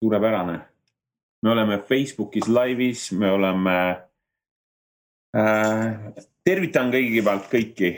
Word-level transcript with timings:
suurepärane. 0.00 0.60
me 1.42 1.50
oleme 1.50 1.78
Facebookis 1.78 2.48
laivis, 2.48 3.12
me 3.12 3.30
oleme 3.30 4.02
äh,. 5.36 6.12
tervitan 6.44 6.92
kõigepealt 6.92 7.48
kõiki, 7.52 7.94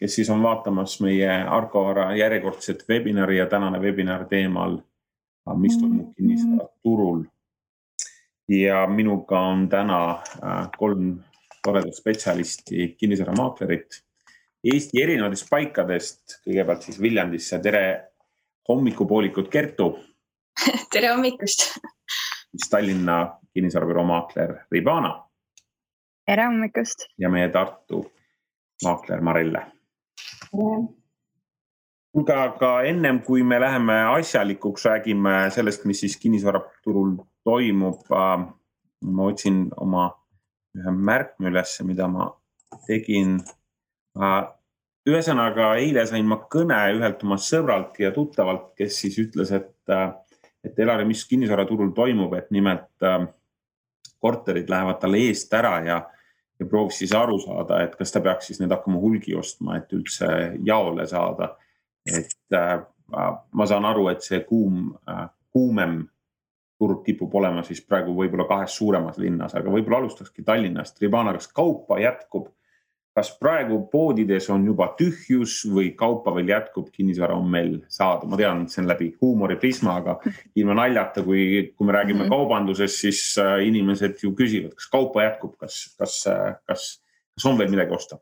kes 0.00 0.14
siis 0.14 0.30
on 0.30 0.42
vaatamas 0.42 1.00
meie 1.00 1.30
Arko 1.44 1.84
Vara 1.84 2.10
järjekordset 2.16 2.84
webinari 2.88 3.38
ja 3.38 3.46
tänane 3.46 3.80
webinar 3.80 4.26
teemal, 4.28 4.78
mis 5.56 5.78
toimub 5.80 6.14
kinnisvaraturul. 6.16 7.24
ja 8.48 8.86
minuga 8.86 9.40
on 9.40 9.68
täna 9.68 10.02
äh, 10.10 10.68
kolm 10.76 11.18
toredat 11.62 11.94
spetsialisti, 11.94 12.94
kinnisvaramaaklerit 12.98 14.02
Eesti 14.64 15.02
erinevatest 15.02 15.46
paikadest, 15.50 16.40
kõigepealt 16.42 16.82
siis 16.82 16.96
Viljandisse, 17.00 17.60
tere 17.62 17.82
hommikupoolikut, 18.68 19.48
Kertu 19.48 19.92
tere 20.92 21.14
hommikust 21.14 21.70
siis 22.58 22.70
Tallinna 22.70 23.38
kinnisvarabüroo 23.54 24.04
maakler 24.04 24.54
Ribana. 24.72 25.24
tere 26.26 26.46
hommikust. 26.46 27.06
ja 27.18 27.28
meie 27.28 27.48
Tartu 27.48 28.12
maakler 28.84 29.20
Marelle. 29.20 29.66
kuulge, 32.12 32.34
aga 32.34 32.82
ennem 32.82 33.20
kui 33.22 33.42
me 33.42 33.60
läheme 33.60 34.02
asjalikuks, 34.18 34.84
räägime 34.84 35.50
sellest, 35.50 35.84
mis 35.84 36.00
siis 36.00 36.16
kinnisvaraturul 36.16 37.16
toimub. 37.44 38.00
Äh, 38.12 38.46
ma 39.04 39.24
otsin 39.24 39.68
oma 39.76 40.08
ühe 40.74 40.90
märkme 40.90 41.48
ülesse, 41.52 41.84
mida 41.84 42.08
ma 42.08 42.32
tegin. 42.86 43.36
Äh, 44.18 44.40
ühesõnaga, 45.08 45.74
eile 45.78 46.06
sain 46.06 46.26
ma 46.26 46.40
kõne 46.50 46.80
ühelt 46.96 47.22
oma 47.24 47.36
sõbralt 47.40 48.00
ja 48.02 48.10
tuttavalt, 48.12 48.72
kes 48.76 48.98
siis 49.04 49.18
ütles, 49.22 49.52
et 49.54 49.94
äh, 49.94 50.10
et 50.64 50.78
Elari, 50.78 51.04
mis 51.08 51.24
kinnisvaraturul 51.28 51.92
toimub, 51.96 52.34
et 52.34 52.50
nimelt 52.54 53.06
äh, 53.06 53.24
korterid 54.18 54.70
lähevad 54.70 55.00
talle 55.00 55.20
eest 55.28 55.54
ära 55.54 55.78
ja, 55.86 55.98
ja 56.58 56.66
proovis 56.66 56.98
siis 57.02 57.14
aru 57.14 57.38
saada, 57.42 57.82
et 57.84 57.96
kas 57.96 58.12
ta 58.12 58.22
peaks 58.24 58.50
siis 58.50 58.60
need 58.62 58.74
hakkama 58.74 59.00
hulgi 59.02 59.36
ostma, 59.38 59.78
et 59.78 59.92
üldse 59.94 60.28
jaole 60.66 61.06
saada. 61.06 61.54
et 62.08 62.56
äh, 62.56 62.78
ma 63.52 63.66
saan 63.66 63.84
aru, 63.88 64.08
et 64.12 64.22
see 64.24 64.40
kuum 64.44 64.92
äh,, 65.08 65.26
kuumem 65.52 66.02
turg 66.78 67.02
kipub 67.04 67.32
olema 67.34 67.64
siis 67.66 67.80
praegu 67.82 68.12
võib-olla 68.14 68.46
kahes 68.46 68.76
suuremas 68.78 69.18
linnas, 69.18 69.54
aga 69.58 69.70
võib-olla 69.72 69.98
alustakski 70.02 70.44
Tallinnast. 70.46 71.00
Ribana, 71.02 71.32
kas 71.34 71.48
kaupa 71.50 71.98
jätkub 71.98 72.52
kas 73.18 73.32
praegu 73.40 73.80
poodides 73.90 74.46
on 74.54 74.66
juba 74.68 74.92
tühjus 74.98 75.58
või 75.72 75.90
kaupa 75.98 76.30
veel 76.36 76.52
jätkub, 76.52 76.92
kinnisvara 76.94 77.34
on 77.38 77.50
meil 77.50 77.72
saada, 77.90 78.28
ma 78.30 78.38
tean, 78.38 78.66
see 78.70 78.84
on 78.84 78.90
läbi 78.92 79.10
huumoriprisma, 79.18 79.96
aga 80.02 80.18
ilma 80.58 80.76
naljata, 80.78 81.24
kui, 81.26 81.42
kui 81.74 81.88
me 81.88 81.96
räägime 81.96 82.22
mm 82.22 82.24
-hmm. 82.26 82.36
kaubandusest, 82.36 83.02
siis 83.06 83.22
äh, 83.42 83.66
inimesed 83.66 84.22
ju 84.22 84.34
küsivad, 84.38 84.76
kas 84.78 84.86
kaupa 84.92 85.26
jätkub, 85.26 85.56
kas, 85.58 85.96
kas, 85.98 86.20
äh, 86.30 86.54
kas, 86.66 86.88
kas 87.34 87.46
on 87.50 87.58
veel 87.58 87.70
midagi 87.74 87.94
osta 87.94 88.20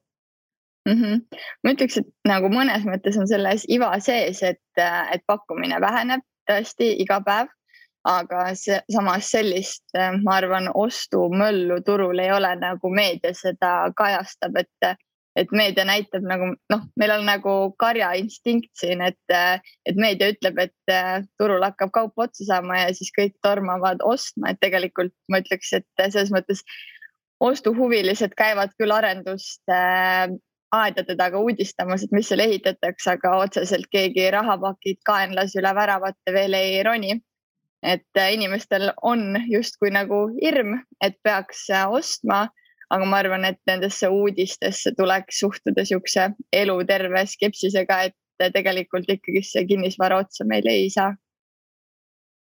mm? 0.89 1.03
-hmm. 1.03 1.21
ma 1.65 1.75
ütleks, 1.77 2.01
et 2.01 2.09
nagu 2.25 2.49
mõnes 2.49 2.89
mõttes 2.89 3.21
on 3.21 3.29
selles 3.29 3.67
iva 3.69 3.93
sees, 4.01 4.43
et, 4.43 4.65
äh, 4.81 5.13
et 5.13 5.27
pakkumine 5.27 5.81
väheneb 5.81 6.25
tõesti 6.49 6.95
iga 7.05 7.21
päev 7.21 7.53
aga 8.07 8.51
see, 8.55 8.79
samas 8.93 9.31
sellist, 9.35 9.85
äh, 9.99 10.15
ma 10.23 10.39
arvan, 10.41 10.71
ostumöllu 10.75 11.81
turul 11.87 12.23
ei 12.23 12.31
ole 12.33 12.53
nagu 12.61 12.91
meedia 12.93 13.35
seda 13.35 13.91
kajastab, 13.99 14.57
et, 14.63 15.03
et 15.37 15.53
meedia 15.53 15.85
näitab 15.89 16.25
nagu 16.27 16.53
noh, 16.73 16.87
meil 17.01 17.17
on 17.19 17.27
nagu 17.27 17.57
karjainstinkt 17.83 18.71
siin, 18.79 19.03
et, 19.05 19.37
et 19.87 19.99
meedia 19.99 20.31
ütleb, 20.35 20.63
et 20.69 20.95
äh, 20.95 21.21
turul 21.41 21.67
hakkab 21.67 21.95
kaup 21.99 22.27
otsa 22.27 22.47
saama 22.53 22.85
ja 22.85 22.95
siis 22.95 23.11
kõik 23.17 23.37
tormavad 23.43 24.05
ostma, 24.07 24.55
et 24.55 24.63
tegelikult 24.63 25.15
ma 25.33 25.43
ütleks, 25.43 25.75
et 25.81 26.07
selles 26.07 26.33
mõttes 26.35 26.63
ostuhuvilised 27.43 28.33
käivad 28.39 28.73
küll 28.79 28.95
arendust 28.95 29.67
äh, 29.69 30.31
aedade 30.77 31.15
taga 31.19 31.39
uudistamas, 31.43 32.05
et 32.05 32.13
mis 32.15 32.29
seal 32.31 32.43
ehitatakse, 32.45 33.17
aga 33.17 33.37
otseselt 33.45 33.87
keegi 33.93 34.31
rahapakid 34.35 35.03
kaenlas 35.07 35.55
üle 35.59 35.73
väravate 35.75 36.35
veel 36.35 36.55
ei 36.59 36.83
roni 36.87 37.19
et 37.83 38.19
äh, 38.19 38.33
inimestel 38.35 38.93
on 39.03 39.37
justkui 39.49 39.91
nagu 39.91 40.27
hirm, 40.43 40.81
et 41.05 41.17
peaks 41.23 41.69
äh, 41.71 41.89
ostma, 41.91 42.49
aga 42.91 43.05
ma 43.05 43.21
arvan, 43.23 43.45
et 43.45 43.61
nendesse 43.67 44.09
uudistesse 44.09 44.93
tuleks 44.97 45.41
suhtuda 45.43 45.83
niisuguse 45.83 46.31
eluterve 46.53 47.27
skepsisega, 47.27 48.01
et 48.09 48.43
äh, 48.43 48.53
tegelikult 48.55 49.11
ikkagi 49.11 49.43
see 49.45 49.67
kinnisvara 49.69 50.23
otsa 50.25 50.47
meil 50.49 50.67
ei 50.71 50.91
saa. 50.91 51.15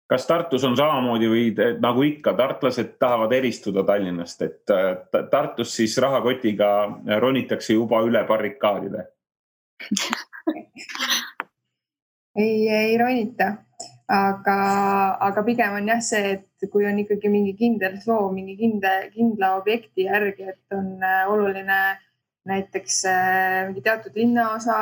Kas 0.07 0.23
Tartus 0.23 0.63
on 0.63 0.77
samamoodi 0.79 1.27
või 1.27 1.47
nagu 1.83 2.03
ikka, 2.07 2.31
tartlased 2.37 2.93
tahavad 2.95 3.33
eristuda 3.35 3.83
Tallinnast, 3.83 4.41
et 4.45 4.71
Tartus 5.31 5.73
siis 5.75 5.97
rahakotiga 5.99 6.69
ronitakse 7.19 7.75
juba 7.75 7.99
üle 8.07 8.23
barrikaadide? 8.29 9.03
Ei, 12.37 12.69
ei 12.69 12.97
ronita 13.01 13.47
aga, 14.07 14.57
aga 15.19 15.43
pigem 15.43 15.73
on 15.75 15.87
jah 15.87 16.01
see, 16.01 16.37
et 16.37 16.69
kui 16.71 16.85
on 16.87 16.99
ikkagi 17.03 17.29
mingi 17.31 17.53
kindel 17.59 17.99
soov 18.03 18.31
mingi 18.33 18.55
kindla, 18.59 18.93
kindla 19.11 19.57
objekti 19.59 20.07
järgi, 20.07 20.47
et 20.53 20.75
on 20.75 21.03
äh, 21.03 21.27
oluline 21.27 21.81
näiteks 22.47 23.03
äh, 23.11 23.67
mingi 23.67 23.83
teatud 23.83 24.15
linnaosa 24.15 24.79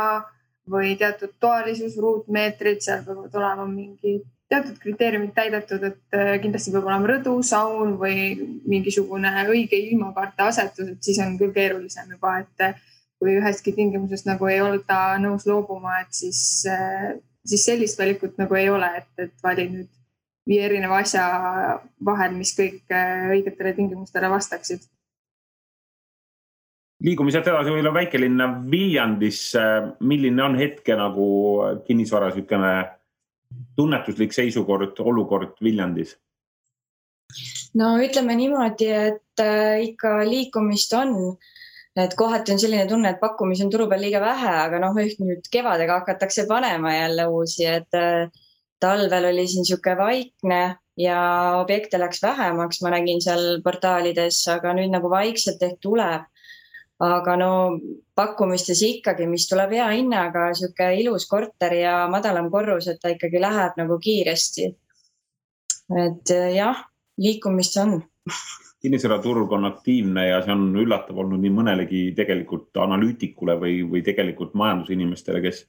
või 0.70 0.94
teatud 0.98 1.34
toalisus, 1.42 1.98
ruutmeetrid, 2.02 2.82
seal 2.86 3.04
peavad 3.06 3.34
olema 3.42 3.66
mingi 3.70 4.20
teatud 4.50 4.78
kriteeriumid 4.78 5.34
täidetud, 5.34 5.84
et 5.90 6.18
äh, 6.18 6.36
kindlasti 6.42 6.74
peab 6.76 6.86
olema 6.86 7.16
rõdu, 7.16 7.40
saun 7.42 7.98
või 8.02 8.36
mingisugune 8.70 9.34
õige 9.50 9.82
ilmakaarte 9.90 10.52
asetus, 10.52 10.94
et 10.94 11.02
siis 11.02 11.18
on 11.26 11.34
küll 11.42 11.54
keerulisem 11.54 12.14
juba, 12.14 12.38
et 12.46 12.84
kui 13.18 13.40
ühestki 13.40 13.74
tingimusest 13.74 14.28
nagu 14.30 14.46
ei 14.52 14.62
olda 14.62 15.16
nõus 15.18 15.48
loobuma, 15.50 16.04
et 16.04 16.14
siis 16.14 16.44
siis 17.46 17.66
sellist 17.66 18.00
valikut 18.00 18.40
nagu 18.42 18.58
ei 18.58 18.70
ole, 18.70 18.90
et, 19.02 19.12
et 19.28 19.44
vali 19.44 19.68
nüüd 19.70 19.92
viie 20.46 20.66
erineva 20.68 21.00
asja 21.02 21.24
vahel, 22.06 22.36
mis 22.38 22.54
kõik 22.58 22.84
äh, 22.94 23.32
õigetele 23.38 23.74
tingimustele 23.78 24.30
vastaksid. 24.30 24.86
liigume 27.06 27.32
sealt 27.32 27.48
edasi 27.52 27.70
võib-olla 27.70 27.94
väikelinna 27.94 28.46
Viljandisse. 28.72 29.64
milline 30.00 30.44
on 30.44 30.56
hetke 30.58 30.96
nagu 30.96 31.26
kinnisvara 31.88 32.30
niisugune 32.32 32.76
tunnetuslik 33.76 34.34
seisukord, 34.34 35.00
olukord 35.00 35.58
Viljandis? 35.62 36.16
no 37.74 37.96
ütleme 38.00 38.36
niimoodi, 38.38 38.90
et 38.90 39.44
äh, 39.44 39.82
ikka 39.90 40.22
liikumist 40.30 40.94
on 40.94 41.38
et 41.96 42.16
kohati 42.20 42.52
on 42.52 42.60
selline 42.60 42.88
tunne, 42.90 43.10
et 43.10 43.20
pakkumisi 43.22 43.64
on 43.66 43.72
turu 43.72 43.88
peal 43.92 44.02
liiga 44.04 44.20
vähe, 44.24 44.52
aga 44.66 44.80
noh, 44.84 44.98
ehk 45.00 45.22
nüüd 45.24 45.48
kevadega 45.52 46.02
hakatakse 46.02 46.46
panema 46.50 46.96
jälle 46.96 47.28
uusi, 47.32 47.68
et 47.72 47.96
äh, 48.00 48.28
talvel 48.84 49.30
oli 49.32 49.48
siin 49.48 49.64
niisugune 49.64 49.98
vaikne 49.98 50.62
ja 51.00 51.20
objekte 51.62 52.00
läks 52.00 52.22
vähemaks, 52.24 52.82
ma 52.84 52.92
nägin 52.96 53.22
seal 53.24 53.62
portaalides, 53.64 54.42
aga 54.52 54.74
nüüd 54.76 54.92
nagu 54.94 55.12
vaikselt 55.12 55.64
ehk 55.64 55.80
tuleb. 55.82 56.32
aga 57.06 57.34
no 57.36 57.48
pakkumistes 58.16 58.80
ikkagi, 58.88 59.26
mis 59.28 59.50
tuleb 59.50 59.74
hea 59.76 59.88
hinnaga, 59.98 60.46
niisugune 60.54 61.02
ilus 61.02 61.26
korter 61.28 61.74
ja 61.76 61.96
madalam 62.12 62.48
korrus, 62.52 62.88
et 62.88 63.02
ta 63.04 63.12
ikkagi 63.12 63.42
läheb 63.44 63.76
nagu 63.80 64.00
kiiresti. 64.00 64.70
et 66.06 66.36
äh, 66.36 66.52
jah, 66.56 66.84
liikumist 67.18 67.78
on 67.78 68.02
kinnisvaraturg 68.86 69.52
on 69.58 69.66
aktiivne 69.66 70.28
ja 70.28 70.42
see 70.46 70.54
on 70.54 70.68
üllatav 70.78 71.18
olnud 71.24 71.42
nii 71.42 71.54
mõnelegi 71.54 72.04
tegelikult 72.18 72.78
analüütikule 72.84 73.58
või, 73.62 73.80
või 73.90 74.04
tegelikult 74.06 74.54
majandusinimestele, 74.58 75.42
kes. 75.42 75.64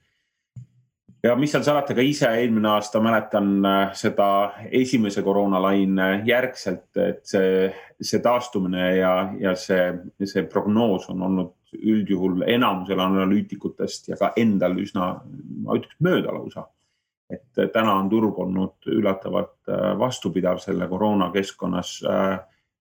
ja 1.25 1.33
mis 1.41 1.55
seal 1.55 1.65
salata, 1.65 1.97
ka 1.97 2.05
ise 2.05 2.29
eelmine 2.29 2.75
aasta 2.75 3.01
mäletan 3.01 3.51
äh, 3.65 3.97
seda 3.97 4.29
esimese 4.69 5.25
koroonalaine 5.25 6.11
järgselt, 6.29 6.91
et 7.01 7.25
see, 7.29 7.71
see 8.01 8.21
taastumine 8.25 8.93
ja, 8.99 9.17
ja 9.41 9.57
see, 9.57 9.91
see 10.25 10.45
prognoos 10.51 11.09
on 11.15 11.25
olnud 11.31 11.55
üldjuhul 11.77 12.45
enamusel 12.47 13.01
analüütikutest 13.03 14.13
ja 14.13 14.21
ka 14.21 14.35
endal 14.41 14.77
üsna, 14.81 15.15
ma 15.65 15.77
ütleks 15.81 15.99
mööda 16.05 16.37
lausa 16.37 16.69
et 17.31 17.73
täna 17.75 17.97
on 17.99 18.09
turg 18.11 18.37
olnud 18.39 18.87
üllatavalt 18.93 19.73
äh, 19.73 19.95
vastupidav 19.99 20.61
selle 20.63 20.87
koroona 20.87 21.33
keskkonnas 21.35 21.97
äh, 22.07 22.37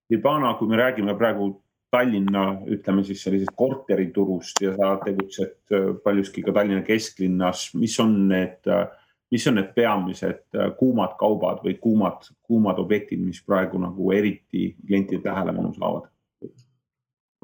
Libana, 0.09 0.53
kui 0.59 0.67
me 0.67 0.77
räägime 0.77 1.15
praegu 1.17 1.49
Tallinna, 1.91 2.43
ütleme 2.67 3.03
siis 3.07 3.23
sellisest 3.23 3.55
korteriturust 3.55 4.61
ja 4.61 4.73
sa 4.75 4.95
tegutsed 5.05 5.73
äh, 5.73 5.91
paljuski 6.03 6.43
ka 6.43 6.53
Tallinna 6.53 6.83
kesklinnas, 6.85 7.69
mis 7.79 7.95
on 8.03 8.15
need, 8.29 8.59
äh, 8.67 8.87
mis 9.31 9.45
on 9.47 9.57
need 9.59 9.71
peamised 9.77 10.43
äh, 10.57 10.73
kuumad 10.79 11.15
kaubad 11.19 11.63
või 11.65 11.77
kuumad, 11.81 12.27
kuumad 12.43 12.81
objektid, 12.83 13.21
mis 13.23 13.39
praegu 13.45 13.79
nagu 13.81 14.11
eriti 14.13 14.73
klientide 14.85 15.23
tähelepanu 15.23 15.73
saavad? 15.77 16.11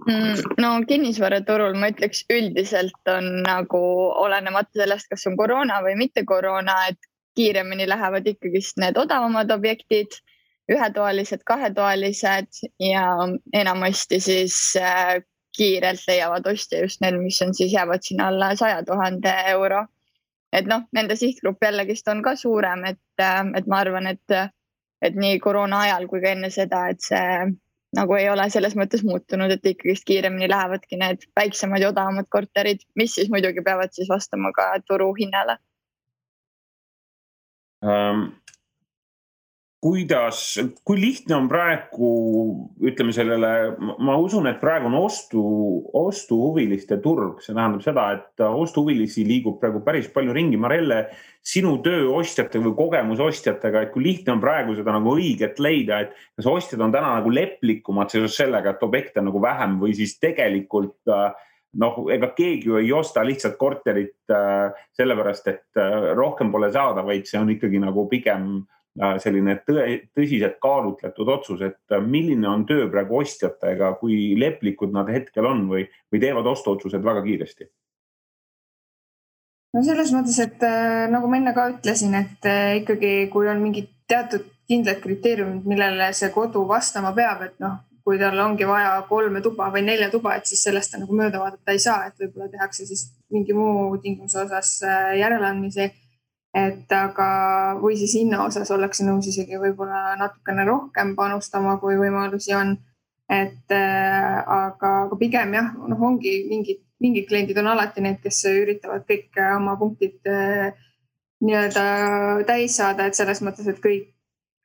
Mm, 0.02 0.58
no 0.58 0.74
kinnisvaraturul 0.90 1.78
ma 1.78 1.92
ütleks 1.94 2.26
üldiselt 2.34 3.10
on 3.14 3.28
nagu 3.46 3.82
olenemata 4.26 4.84
sellest, 4.84 5.10
kas 5.14 5.28
on 5.30 5.38
koroona 5.38 5.80
või 5.86 5.96
mitte 6.00 6.26
koroona, 6.26 6.76
et 6.90 7.10
kiiremini 7.38 7.88
lähevad 7.90 8.28
ikkagist 8.28 8.82
need 8.82 8.98
odavamad 8.98 9.52
objektid, 9.54 10.18
ühetoalised, 10.72 11.44
kahetoalised 11.46 12.62
ja 12.80 13.06
enamasti 13.54 14.20
siis 14.20 14.58
äh, 14.80 15.20
kiirelt 15.58 16.04
leiavad 16.08 16.48
ostja 16.48 16.82
just 16.82 17.02
need, 17.02 17.18
mis 17.20 17.42
on 17.42 17.54
siis 17.56 17.74
jäävad 17.74 18.04
sinna 18.04 18.28
alla 18.28 18.56
saja 18.56 18.84
tuhande 18.84 19.34
euro. 19.52 19.86
et 20.52 20.66
noh, 20.68 20.82
nende 20.92 21.16
sihtgrupp 21.16 21.64
jällegist 21.64 22.08
on 22.12 22.22
ka 22.24 22.36
suurem, 22.36 22.84
et, 22.86 23.04
äh, 23.20 23.46
et 23.56 23.68
ma 23.68 23.78
arvan, 23.80 24.08
et, 24.08 24.38
et 25.02 25.16
nii 25.16 25.40
koroona 25.40 25.80
ajal 25.88 26.08
kui 26.12 26.22
ka 26.22 26.34
enne 26.36 26.50
seda, 26.52 26.88
et 26.92 27.00
see 27.02 27.52
nagu 27.96 28.16
ei 28.16 28.30
ole 28.30 28.50
selles 28.50 28.76
mõttes 28.76 29.04
muutunud, 29.04 29.52
et 29.52 29.66
ikkagist 29.74 30.06
kiiremini 30.08 30.50
lähevadki 30.52 31.00
need 31.00 31.24
väiksemad 31.40 31.84
ja 31.84 31.90
odavamad 31.92 32.28
korterid, 32.32 32.84
mis 32.96 33.16
siis 33.16 33.32
muidugi 33.32 33.64
peavad 33.64 33.92
siis 33.96 34.12
vastama 34.12 34.52
ka 34.56 34.74
turuhinnale 34.88 35.58
um 37.82 38.41
kuidas, 39.82 40.60
kui 40.86 41.00
lihtne 41.02 41.34
on 41.40 41.48
praegu, 41.50 42.10
ütleme 42.86 43.14
sellele, 43.16 43.50
ma 43.82 44.14
usun, 44.22 44.46
et 44.52 44.60
praegu 44.62 44.86
on 44.92 44.98
ostu, 45.00 45.42
ostuhuviliste 45.98 47.00
turg, 47.02 47.40
see 47.42 47.56
tähendab 47.56 47.82
seda, 47.82 48.06
et 48.14 48.44
ostuhuvilisi 48.46 49.26
liigub 49.26 49.58
praegu 49.62 49.82
päris 49.86 50.10
palju 50.14 50.36
ringi. 50.38 50.60
Marelle, 50.62 51.00
sinu 51.42 51.80
töö 51.82 52.12
ostjate 52.20 52.62
või 52.62 52.76
kogemus 52.78 53.24
ostjatega, 53.26 53.82
et 53.82 53.94
kui 53.96 54.06
lihtne 54.06 54.36
on 54.36 54.44
praegu 54.44 54.76
seda 54.78 54.94
nagu 54.94 55.16
õiget 55.18 55.58
leida, 55.64 56.04
et 56.06 56.14
kas 56.38 56.50
ostjad 56.52 56.84
on 56.86 56.94
täna 56.94 57.16
nagu 57.18 57.34
leplikumad 57.34 58.14
seoses 58.14 58.38
sellega, 58.38 58.76
et 58.76 58.86
objekte 58.86 59.24
on 59.24 59.32
nagu 59.32 59.42
vähem 59.42 59.80
või 59.82 59.96
siis 59.98 60.14
tegelikult 60.22 61.10
noh, 61.82 61.98
ega 62.14 62.30
keegi 62.38 62.70
ju 62.70 62.78
ei 62.78 62.92
osta 62.94 63.24
lihtsalt 63.26 63.58
korterit 63.58 64.30
äh, 64.30 64.84
sellepärast, 64.94 65.48
et 65.48 65.80
äh, 65.82 66.12
rohkem 66.20 66.52
pole 66.54 66.70
saada, 66.70 67.02
vaid 67.08 67.26
see 67.26 67.40
on 67.40 67.50
ikkagi 67.56 67.80
nagu 67.82 68.06
pigem 68.12 68.60
Äh, 68.62 68.81
selline 69.00 69.56
tõe, 69.68 69.86
tõsiselt 70.16 70.58
kaalutletud 70.64 71.30
otsus, 71.32 71.62
et 71.64 71.94
äh, 71.96 72.02
milline 72.04 72.48
on 72.50 72.66
töö 72.68 72.90
praegu 72.92 73.22
ostjatega, 73.22 73.94
kui 74.02 74.34
leplikud 74.40 74.92
nad 74.92 75.10
hetkel 75.12 75.48
on 75.48 75.68
või, 75.70 75.86
või 76.12 76.24
teevad 76.24 76.50
ostuotsused 76.52 77.04
väga 77.04 77.24
kiiresti? 77.28 77.70
no 79.72 79.84
selles 79.88 80.12
mõttes, 80.12 80.36
et 80.44 80.64
äh, 80.68 81.06
nagu 81.12 81.30
ma 81.32 81.40
enne 81.40 81.54
ka 81.56 81.70
ütlesin, 81.72 82.18
et 82.20 82.50
ikkagi, 82.82 83.30
kui 83.32 83.48
on 83.48 83.64
mingid 83.64 83.88
teatud 84.12 84.50
kindlad 84.68 85.00
kriteeriumid, 85.04 85.64
millele 85.68 86.12
see 86.16 86.28
kodu 86.32 86.66
vastama 86.68 87.14
peab, 87.16 87.48
et 87.48 87.56
noh, 87.64 87.80
kui 88.04 88.20
tal 88.20 88.40
ongi 88.44 88.68
vaja 88.68 88.98
kolme 89.08 89.40
tuba 89.46 89.70
või 89.72 89.86
nelja 89.88 90.10
tuba, 90.12 90.36
et 90.36 90.50
siis 90.50 90.64
sellest 90.68 90.92
ta 90.92 91.00
nagu 91.00 91.16
mööda 91.16 91.40
vaadata 91.40 91.72
ei 91.72 91.80
saa, 91.80 92.10
et 92.10 92.20
võib-olla 92.20 92.50
tehakse 92.52 92.88
siis 92.90 93.08
mingi 93.32 93.56
muu 93.56 93.96
tingimuse 94.04 94.42
osas 94.42 94.80
järeleandmisi 95.16 95.92
et 96.52 96.92
aga, 96.92 97.28
või 97.80 97.96
siis 98.00 98.14
hinna 98.20 98.44
osas 98.44 98.72
ollakse 98.76 99.06
nõus 99.08 99.28
isegi 99.32 99.60
võib-olla 99.60 100.18
natukene 100.20 100.66
rohkem 100.68 101.16
panustama, 101.16 101.78
kui 101.80 101.96
võimalusi 102.00 102.56
on. 102.58 102.78
et 103.32 103.72
äh, 103.72 104.40
aga, 104.44 104.90
aga 105.06 105.16
pigem 105.16 105.54
jah, 105.56 105.70
noh, 105.88 106.00
ongi 106.04 106.34
mingid, 106.50 106.82
mingid 107.00 107.30
kliendid 107.30 107.60
on 107.62 107.70
alati 107.72 108.02
need, 108.04 108.18
kes 108.20 108.42
üritavad 108.50 109.06
kõik 109.08 109.38
oma 109.56 109.78
punktid 109.80 110.28
äh, 110.28 110.74
nii-öelda 111.40 111.86
täis 112.50 112.76
saada, 112.76 113.06
et 113.08 113.16
selles 113.16 113.40
mõttes, 113.40 113.70
et 113.72 113.80
kõik, 113.80 114.10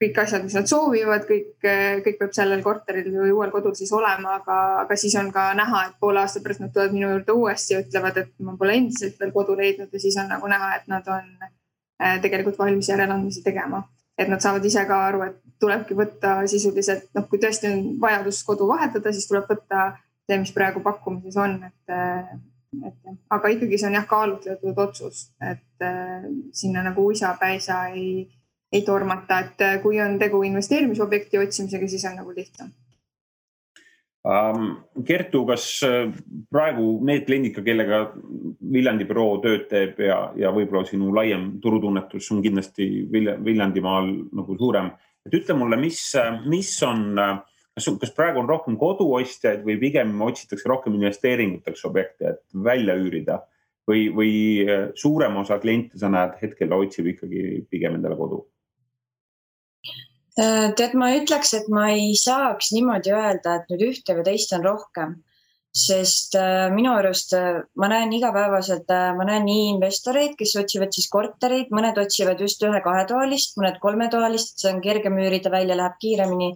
kõik 0.02 0.18
asjad, 0.18 0.42
mis 0.42 0.56
nad 0.58 0.66
soovivad, 0.66 1.28
kõik, 1.28 1.54
kõik 1.62 2.18
peab 2.18 2.34
sellel 2.34 2.64
korteril 2.66 3.06
või 3.14 3.30
uuel 3.36 3.54
kodul 3.54 3.76
siis 3.78 3.94
olema, 3.94 4.40
aga, 4.40 4.58
aga 4.82 4.98
siis 4.98 5.14
on 5.20 5.30
ka 5.32 5.52
näha, 5.56 5.84
et 5.86 6.00
poole 6.02 6.20
aasta 6.24 6.42
pärast 6.42 6.64
nad 6.64 6.74
tulevad 6.74 6.98
minu 6.98 7.12
juurde 7.14 7.38
uuesti 7.38 7.76
ja 7.76 7.84
ütlevad, 7.86 8.18
et 8.24 8.34
ma 8.42 8.58
pole 8.58 8.74
endiselt 8.80 9.22
veel 9.22 9.32
kodu 9.32 9.56
leidnud 9.62 9.94
ja 9.94 10.02
siis 10.02 10.18
on 10.20 10.28
nagu 10.34 10.50
näha, 10.50 10.74
et 10.80 10.90
nad 10.90 11.06
on 11.06 11.30
Äh, 11.38 11.55
tegelikult 12.22 12.58
valmis 12.58 12.88
järeleandmisi 12.88 13.42
tegema. 13.44 13.84
et 14.18 14.28
nad 14.32 14.40
saavad 14.40 14.64
ise 14.64 14.80
ka 14.88 14.96
aru, 15.10 15.18
et 15.26 15.34
tulebki 15.60 15.92
võtta 15.94 16.38
sisuliselt, 16.48 17.10
noh, 17.14 17.26
kui 17.28 17.36
tõesti 17.36 17.68
on 17.68 17.82
vajadus 18.00 18.38
kodu 18.48 18.68
vahetada, 18.68 19.12
siis 19.12 19.26
tuleb 19.28 19.44
võtta 19.50 19.90
see, 20.24 20.38
mis 20.40 20.52
praegu 20.56 20.80
pakkumises 20.80 21.36
on, 21.36 21.58
et, 21.68 21.92
äh, 21.92 22.30
et 22.88 23.10
aga 23.36 23.50
ikkagi 23.52 23.76
see 23.76 23.90
on 23.90 23.98
jah, 23.98 24.06
kaalutletud 24.08 24.80
otsus, 24.86 25.26
et 25.44 25.84
äh, 25.84 26.24
sinna 26.56 26.86
nagu 26.88 27.04
uisapäisa 27.10 27.82
ei, 27.92 28.24
ei 28.72 28.82
tormata, 28.88 29.42
et 29.44 29.68
kui 29.84 30.00
on 30.00 30.16
tegu 30.18 30.40
investeerimisobjekti 30.48 31.44
otsimisega, 31.44 31.88
siis 31.92 32.08
on 32.08 32.16
nagu 32.22 32.32
lihtsam 32.32 32.72
Kertu, 35.06 35.44
kas 35.46 35.64
äh, 35.86 36.08
praegu 36.50 36.96
need 37.06 37.26
kliendid 37.28 37.54
ka, 37.54 37.62
kellega 37.66 38.00
Viljandi 38.72 39.06
büroo 39.06 39.36
tööd 39.44 39.68
teeb 39.70 40.00
ja, 40.02 40.16
ja 40.34 40.50
võib-olla 40.54 40.82
sinu 40.88 41.12
laiem 41.14 41.52
turutunnetus 41.62 42.32
on 42.34 42.40
kindlasti 42.42 42.88
Viljandimaal 43.12 44.10
nagu 44.34 44.56
suurem, 44.58 44.90
et 45.26 45.36
ütle 45.38 45.54
mulle, 45.58 45.78
mis, 45.78 46.00
mis 46.50 46.72
on, 46.82 47.04
kas, 47.76 47.88
kas 48.02 48.14
praegu 48.16 48.42
on 48.42 48.50
rohkem 48.50 48.80
koduostjaid 48.80 49.62
või 49.66 49.78
pigem 49.84 50.18
otsitakse 50.26 50.66
rohkem 50.74 50.98
investeeringuteks 50.98 51.86
objekte, 51.86 52.34
et 52.34 52.60
välja 52.66 52.98
üürida 52.98 53.44
või, 53.86 54.08
või 54.10 54.34
suurem 54.98 55.38
osa 55.44 55.60
kliente 55.62 56.02
sa 56.02 56.10
näed 56.10 56.34
hetkel 56.42 56.74
otsib 56.74 57.14
ikkagi 57.14 57.62
pigem 57.70 58.00
endale 58.00 58.18
kodu? 58.18 58.42
Äh, 60.36 60.74
tead, 60.76 60.92
ma 61.00 61.14
ütleks, 61.16 61.54
et 61.56 61.68
ma 61.72 61.86
ei 61.94 62.10
saaks 62.20 62.74
niimoodi 62.76 63.12
öelda, 63.16 63.54
et 63.56 63.70
nüüd 63.72 63.86
ühte 63.86 64.16
või 64.18 64.24
teist 64.26 64.50
on 64.52 64.66
rohkem, 64.66 65.14
sest 65.72 66.36
äh, 66.36 66.66
minu 66.74 66.90
arust 66.92 67.32
äh, 67.38 67.62
ma 67.80 67.88
näen 67.88 68.12
igapäevaselt, 68.12 68.92
ma 69.16 69.24
näen 69.24 69.46
nii 69.48 69.62
investoreid, 69.70 70.34
kes 70.36 70.52
otsivad 70.60 70.92
siis 70.92 71.08
kortereid, 71.12 71.72
mõned 71.72 71.96
otsivad 72.02 72.42
just 72.44 72.60
ühe-kahetoalist, 72.68 73.56
mõned 73.56 73.80
kolmetoalist, 73.80 74.58
see 74.60 74.74
on 74.74 74.82
kergem 74.84 75.16
üürida 75.22 75.52
välja, 75.54 75.78
läheb 75.80 75.96
kiiremini. 76.04 76.50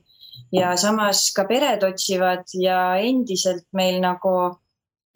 ja 0.53 0.75
samas 0.77 1.25
ka 1.37 1.47
pered 1.49 1.83
otsivad 1.85 2.53
ja 2.61 2.83
endiselt 3.01 3.65
meil 3.73 3.97
nagu 4.05 4.35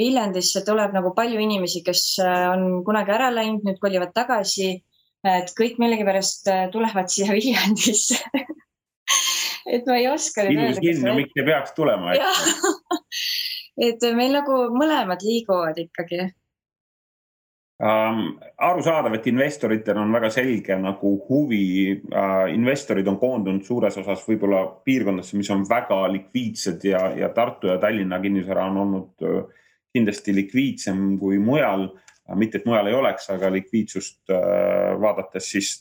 Viljandisse 0.01 0.65
tuleb 0.67 0.91
nagu 0.97 1.13
palju 1.15 1.39
inimesi, 1.39 1.85
kes 1.87 2.17
on 2.25 2.83
kunagi 2.85 3.13
ära 3.15 3.29
läinud, 3.31 3.63
nüüd 3.63 3.77
kolivad 3.79 4.11
tagasi 4.17 4.73
et 5.25 5.55
kõik 5.57 5.81
millegipärast 5.81 6.51
tulevad 6.73 7.09
siia 7.13 7.33
Viljandisse 7.33 8.21
et 9.75 9.87
ma 9.89 9.99
ei 9.99 10.09
oska 10.13 10.45
nüüd 10.47 10.61
öelda. 10.69 10.85
kinni, 10.85 11.19
miks 11.23 11.41
ei 11.41 11.47
peaks 11.49 11.75
tulema 11.77 12.15
et 13.89 14.09
meil 14.17 14.35
nagu 14.37 14.65
mõlemad 14.75 15.25
liiguvad 15.25 15.81
ikkagi 15.87 16.27
um,. 17.83 18.37
arusaadav, 18.69 19.17
et 19.19 19.27
investoritel 19.33 19.99
on 20.01 20.13
väga 20.15 20.31
selge 20.35 20.77
nagu 20.81 21.17
huvi 21.29 21.67
uh,. 21.97 22.47
investorid 22.53 23.09
on 23.11 23.19
koondunud 23.21 23.67
suures 23.67 23.99
osas 24.03 24.25
võib-olla 24.29 24.65
piirkondadesse, 24.87 25.37
mis 25.41 25.51
on 25.55 25.67
väga 25.69 26.05
likviidsed 26.13 26.89
ja, 26.91 27.09
ja 27.19 27.33
Tartu 27.35 27.73
ja 27.73 27.79
Tallinna 27.83 28.21
kinnisvara 28.23 28.69
on 28.71 28.81
olnud 28.87 29.29
uh, 29.29 29.45
kindlasti 29.95 30.35
likviidsem 30.35 31.15
kui 31.21 31.39
mujal 31.39 31.89
mitte 32.33 32.59
et 32.59 32.67
mujal 32.69 32.89
ei 32.89 32.97
oleks, 32.97 33.29
aga 33.35 33.51
likviidsust 33.53 34.33
äh, 34.33 34.95
vaadates, 35.01 35.51
siis 35.51 35.75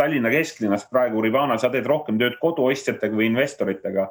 Tallinna 0.00 0.32
kesklinnas 0.32 0.86
praegu, 0.88 1.20
Rivana, 1.22 1.58
sa 1.60 1.68
teed 1.72 1.86
rohkem 1.88 2.18
tööd 2.20 2.38
koduostjatega 2.40 3.16
või 3.16 3.28
investoritega 3.28 4.08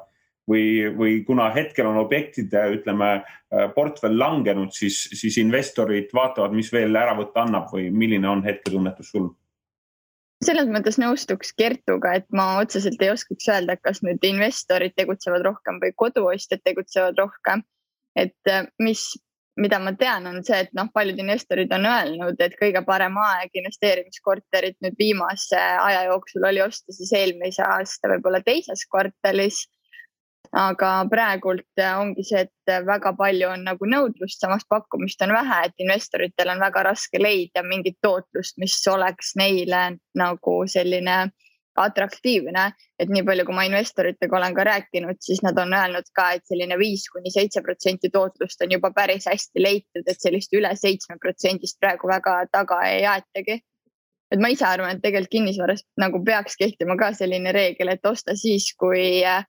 või, 0.50 0.64
või 0.96 1.18
kuna 1.26 1.48
hetkel 1.54 1.88
on 1.90 1.98
objektide, 2.04 2.62
ütleme, 2.76 3.10
äh, 3.20 3.66
portfell 3.74 4.18
langenud, 4.18 4.72
siis, 4.74 5.02
siis 5.18 5.38
investorid 5.42 6.14
vaatavad, 6.14 6.54
mis 6.56 6.72
veel 6.72 6.96
ära 6.96 7.16
võtta 7.18 7.44
annab 7.46 7.70
või 7.74 7.90
milline 7.90 8.28
on 8.30 8.44
hetketunnetus 8.46 9.14
sul? 9.14 9.30
selles 10.40 10.70
mõttes 10.72 10.96
nõustuks 10.96 11.50
Kertuga, 11.52 12.14
et 12.16 12.24
ma 12.32 12.62
otseselt 12.62 13.02
ei 13.04 13.10
oskaks 13.12 13.50
öelda, 13.52 13.74
kas 13.76 13.98
nüüd 14.00 14.22
investorid 14.24 14.94
tegutsevad 14.96 15.42
rohkem 15.44 15.76
või 15.82 15.92
koduostjad 15.92 16.62
tegutsevad 16.64 17.18
rohkem. 17.20 17.66
et 18.16 18.48
äh, 18.48 18.64
mis 18.78 19.10
mida 19.60 19.78
ma 19.82 19.92
tean, 19.96 20.26
on 20.30 20.40
see, 20.46 20.60
et 20.64 20.72
noh, 20.76 20.88
paljud 20.94 21.18
investorid 21.20 21.72
on 21.76 21.86
öelnud, 21.88 22.40
et 22.40 22.56
kõige 22.60 22.82
parem 22.86 23.18
aeg 23.20 23.60
investeerimiskorterit 23.62 24.78
nüüd 24.84 24.96
viimase 24.98 25.58
aja 25.58 26.06
jooksul 26.08 26.46
oli 26.48 26.62
osta 26.64 26.94
siis 26.96 27.12
eelmise 27.16 27.64
aasta 27.66 28.10
võib-olla 28.14 28.42
teises 28.46 28.86
kvartalis. 28.90 29.66
aga 30.50 31.04
praegult 31.06 31.80
ongi 31.86 32.24
see, 32.26 32.40
et 32.42 32.86
väga 32.86 33.12
palju 33.14 33.52
on 33.52 33.60
nagu 33.68 33.86
nõudlust, 33.86 34.40
samas 34.40 34.64
pakkumist 34.68 35.22
on 35.22 35.30
vähe, 35.36 35.58
et 35.66 35.84
investoritel 35.84 36.50
on 36.50 36.58
väga 36.58 36.82
raske 36.88 37.20
leida 37.22 37.62
mingit 37.62 38.00
tootlust, 38.02 38.56
mis 38.58 38.74
oleks 38.90 39.36
neile 39.38 39.82
nagu 40.18 40.56
selline 40.66 41.30
atraktiivne, 41.82 42.66
et 43.00 43.10
nii 43.12 43.24
palju, 43.26 43.46
kui 43.48 43.56
ma 43.56 43.64
investoritega 43.68 44.36
olen 44.36 44.54
ka 44.56 44.66
rääkinud, 44.68 45.18
siis 45.24 45.42
nad 45.46 45.58
on 45.58 45.74
öelnud 45.76 46.10
ka, 46.16 46.30
et 46.36 46.46
selline 46.48 46.78
viis 46.80 47.06
kuni 47.12 47.32
seitse 47.32 47.62
protsenti 47.66 48.10
tootlust 48.12 48.62
on 48.64 48.76
juba 48.76 48.92
päris 48.96 49.28
hästi 49.30 49.64
leitud, 49.64 50.06
et 50.06 50.20
sellist 50.20 50.54
üle 50.56 50.70
seitsme 50.76 51.18
protsendist 51.22 51.80
praegu 51.80 52.10
väga 52.10 52.36
taga 52.52 52.82
ei 52.88 53.04
aetagi. 53.06 53.60
et 54.30 54.38
ma 54.38 54.46
ise 54.46 54.62
arvan, 54.62 54.94
et 54.94 55.02
tegelikult 55.02 55.30
kinnisvaras 55.30 55.80
nagu 55.98 56.20
peaks 56.24 56.54
kehtima 56.56 56.94
ka 56.96 57.08
selline 57.18 57.50
reegel, 57.52 57.88
et 57.90 58.04
osta 58.06 58.36
siis, 58.38 58.68
kui, 58.78 59.24
äh, 59.26 59.42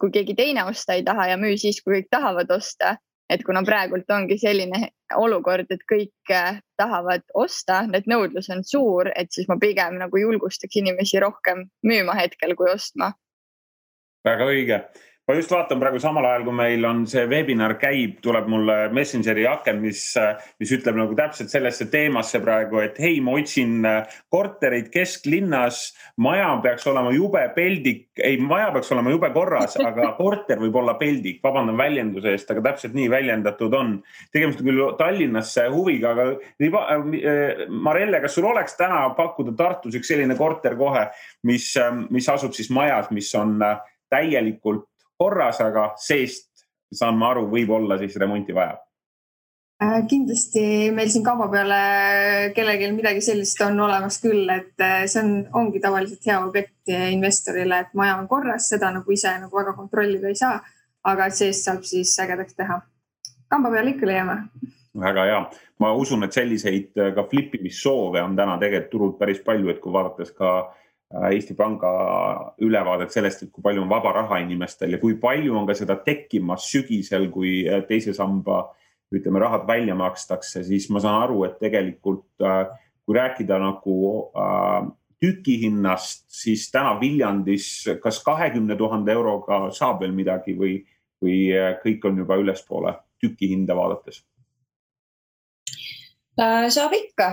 kui 0.00 0.10
keegi 0.10 0.34
teine 0.34 0.64
osta 0.64 0.96
ei 0.96 1.04
taha 1.04 1.26
ja 1.28 1.36
müü 1.36 1.58
siis, 1.60 1.82
kui 1.84 1.98
kõik 1.98 2.08
tahavad 2.10 2.50
osta 2.56 2.96
et 3.32 3.44
kuna 3.46 3.62
praegult 3.66 4.10
ongi 4.12 4.38
selline 4.40 4.88
olukord, 5.18 5.70
et 5.72 5.82
kõik 5.88 6.32
äh, 6.32 6.60
tahavad 6.80 7.24
osta, 7.38 7.82
et 7.96 8.08
nõudlus 8.10 8.50
on 8.52 8.62
suur, 8.66 9.10
et 9.16 9.32
siis 9.32 9.48
ma 9.48 9.58
pigem 9.60 9.98
nagu 10.00 10.20
julgustaks 10.20 10.80
inimesi 10.82 11.20
rohkem 11.22 11.66
müüma 11.86 12.16
hetkel 12.20 12.56
kui 12.58 12.70
ostma. 12.72 13.12
väga 14.24 14.46
õige 14.46 14.84
ma 15.32 15.38
just 15.38 15.52
vaatan 15.52 15.80
praegu 15.80 16.00
samal 16.02 16.26
ajal, 16.28 16.42
kui 16.44 16.52
meil 16.58 16.84
on 16.84 16.98
see 17.08 17.22
webinar 17.24 17.72
käib, 17.80 18.18
tuleb 18.24 18.48
mulle 18.52 18.74
Messengeri 18.92 19.46
aken, 19.48 19.78
mis, 19.80 20.02
mis 20.60 20.72
ütleb 20.76 20.98
nagu 20.98 21.16
täpselt 21.16 21.48
sellesse 21.48 21.86
teemasse 21.92 22.40
praegu, 22.42 22.82
et 22.84 22.98
hei, 23.00 23.22
ma 23.24 23.32
otsin 23.40 23.86
äh, 23.88 24.18
korterit 24.32 24.90
kesklinnas. 24.92 25.80
maja 26.20 26.50
peaks 26.62 26.84
olema 26.90 27.14
jube 27.16 27.46
peldik, 27.56 28.10
ei, 28.20 28.36
maja 28.36 28.68
peaks 28.74 28.92
olema 28.92 29.14
jube 29.14 29.32
korras, 29.32 29.78
aga 29.88 30.10
korter 30.18 30.60
võib 30.60 30.76
olla 30.82 30.98
peldik. 31.00 31.40
vabandan 31.44 31.80
väljenduse 31.80 32.36
eest, 32.36 32.52
aga 32.52 32.66
täpselt 32.68 32.92
nii 32.98 33.08
väljendatud 33.10 33.72
on. 33.72 33.96
tegemist 34.36 34.60
on 34.60 34.68
küll 34.68 34.84
Tallinnasse 35.00 35.64
huviga, 35.72 36.12
aga 36.12 36.28
äh, 36.60 37.66
Marelle, 37.72 38.20
kas 38.20 38.36
sul 38.36 38.52
oleks 38.52 38.76
täna 38.76 39.06
pakkuda 39.16 39.56
Tartus 39.56 39.96
üks 39.96 40.12
selline 40.12 40.36
korter 40.36 40.76
kohe, 40.76 41.08
mis, 41.48 41.72
mis 42.12 42.28
asub 42.28 42.52
siis 42.52 42.68
majas, 42.68 43.08
mis 43.16 43.32
on 43.38 43.62
äh, 43.64 43.78
täielikult 44.12 44.91
korras, 45.22 45.60
aga 45.62 45.92
seest 46.02 46.48
saan 46.92 47.18
ma 47.20 47.32
aru, 47.32 47.46
võib-olla 47.52 47.98
siis 48.00 48.16
remonti 48.20 48.54
vaja 48.56 48.74
äh, 49.82 50.00
kindlasti 50.10 50.64
meil 50.94 51.10
siin 51.12 51.24
kamba 51.24 51.48
peale 51.52 51.80
kellelgi 52.56 52.90
midagi 52.96 53.24
sellist 53.24 53.60
on 53.66 53.80
olemas 53.86 54.20
küll, 54.24 54.44
et 54.52 54.84
äh, 54.84 55.04
see 55.06 55.22
on, 55.22 55.32
ongi 55.62 55.80
tavaliselt 55.84 56.28
hea 56.28 56.38
objekt 56.42 56.92
investorile, 56.92 57.84
et 57.84 57.96
maja 57.98 58.18
on 58.20 58.28
korras, 58.28 58.68
seda 58.74 58.92
nagu 58.94 59.14
ise 59.14 59.32
nagu 59.40 59.62
väga 59.62 59.76
kontrollida 59.78 60.32
ei 60.32 60.38
saa. 60.38 60.60
aga 61.02 61.24
seest 61.34 61.64
saab 61.66 61.82
siis 61.82 62.12
ägedaks 62.22 62.54
teha. 62.54 62.76
kamba 63.50 63.70
peale 63.70 63.96
ikka 63.96 64.06
leiame. 64.06 64.36
väga 65.00 65.24
hea, 65.30 65.40
ma 65.80 65.94
usun, 65.98 66.28
et 66.28 66.36
selliseid 66.36 67.00
äh, 67.00 67.14
ka 67.14 67.24
flippimissoove 67.30 68.22
on 68.22 68.36
täna 68.36 68.58
tegelikult 68.58 68.90
turul 68.90 69.18
päris 69.18 69.40
palju, 69.44 69.70
et 69.70 69.80
kui 69.80 69.92
vaadates 69.92 70.36
ka 70.36 70.52
Äh, 70.62 70.81
Eesti 71.12 71.54
Panga 71.54 71.92
ülevaadet 72.64 73.12
sellest, 73.12 73.42
et 73.44 73.50
kui 73.52 73.64
palju 73.64 73.82
on 73.84 73.90
vaba 73.90 74.14
raha 74.16 74.38
inimestel 74.40 74.94
ja 74.94 75.00
kui 75.02 75.18
palju 75.20 75.56
on 75.58 75.66
ka 75.68 75.76
seda 75.76 75.98
tekkimas 76.04 76.68
sügisel, 76.72 77.28
kui 77.32 77.62
äh, 77.68 77.82
teise 77.88 78.14
samba 78.16 78.64
ütleme, 79.12 79.42
rahad 79.42 79.66
välja 79.68 79.94
makstakse, 79.98 80.62
siis 80.64 80.88
ma 80.88 81.02
saan 81.04 81.20
aru, 81.26 81.42
et 81.44 81.58
tegelikult 81.60 82.40
äh, 82.40 82.64
kui 83.04 83.18
rääkida 83.18 83.58
nagu 83.58 83.96
tükihinnast, 85.22 86.24
siis 86.30 86.68
täna 86.70 86.94
Viljandis 87.00 87.68
kas 88.02 88.22
kahekümne 88.24 88.76
tuhande 88.78 89.12
euroga 89.12 89.64
saab 89.74 90.02
veel 90.02 90.14
midagi 90.14 90.54
või, 90.58 90.76
või 91.22 91.38
kõik 91.82 92.06
on 92.08 92.18
juba 92.22 92.38
ülespoole 92.42 92.94
tükihinda 93.22 93.76
vaadates? 93.78 94.22
saab 96.72 96.94
ikka, 96.96 97.28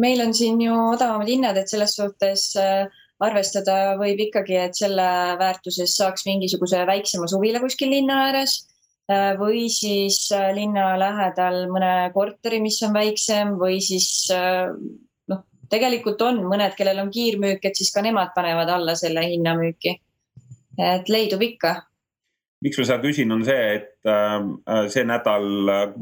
meil 0.00 0.20
on 0.24 0.34
siin 0.34 0.60
ju 0.60 0.74
odavamad 0.74 1.30
hinnad, 1.30 1.58
et 1.58 1.70
selles 1.70 1.94
suhtes 1.96 2.50
äh, 2.60 2.86
arvestada 3.22 3.94
võib 4.00 4.20
ikkagi, 4.26 4.56
et 4.66 4.78
selle 4.78 5.06
väärtuses 5.40 5.96
saaks 5.98 6.26
mingisuguse 6.28 6.82
väiksema 6.88 7.28
suvila 7.30 7.62
kuskil 7.62 7.92
linna 7.94 8.24
ääres 8.28 8.56
äh, 9.10 9.32
või 9.40 9.68
siis 9.72 10.26
äh, 10.34 10.50
linna 10.56 10.92
lähedal 11.00 11.64
mõne 11.72 12.10
korteri, 12.16 12.60
mis 12.64 12.80
on 12.86 12.94
väiksem 12.96 13.54
või 13.60 13.80
siis 13.84 14.08
noh, 14.30 15.44
tegelikult 15.70 16.22
on 16.26 16.42
mõned, 16.48 16.74
kellel 16.78 17.04
on 17.04 17.14
kiirmüük, 17.14 17.62
et 17.62 17.78
siis 17.78 17.94
ka 17.94 18.02
nemad 18.04 18.34
panevad 18.36 18.72
alla 18.74 18.98
selle 18.98 19.26
hinna 19.30 19.56
müüki. 19.60 20.00
et 20.74 21.08
leidub 21.08 21.42
ikka 21.42 21.76
miks 22.64 22.80
ma 22.80 22.86
seda 22.88 23.02
küsin, 23.02 23.32
on 23.34 23.44
see, 23.44 23.64
et 23.76 24.08
äh, 24.08 24.86
see 24.92 25.04
nädal 25.06 25.70
äh, 25.72 25.94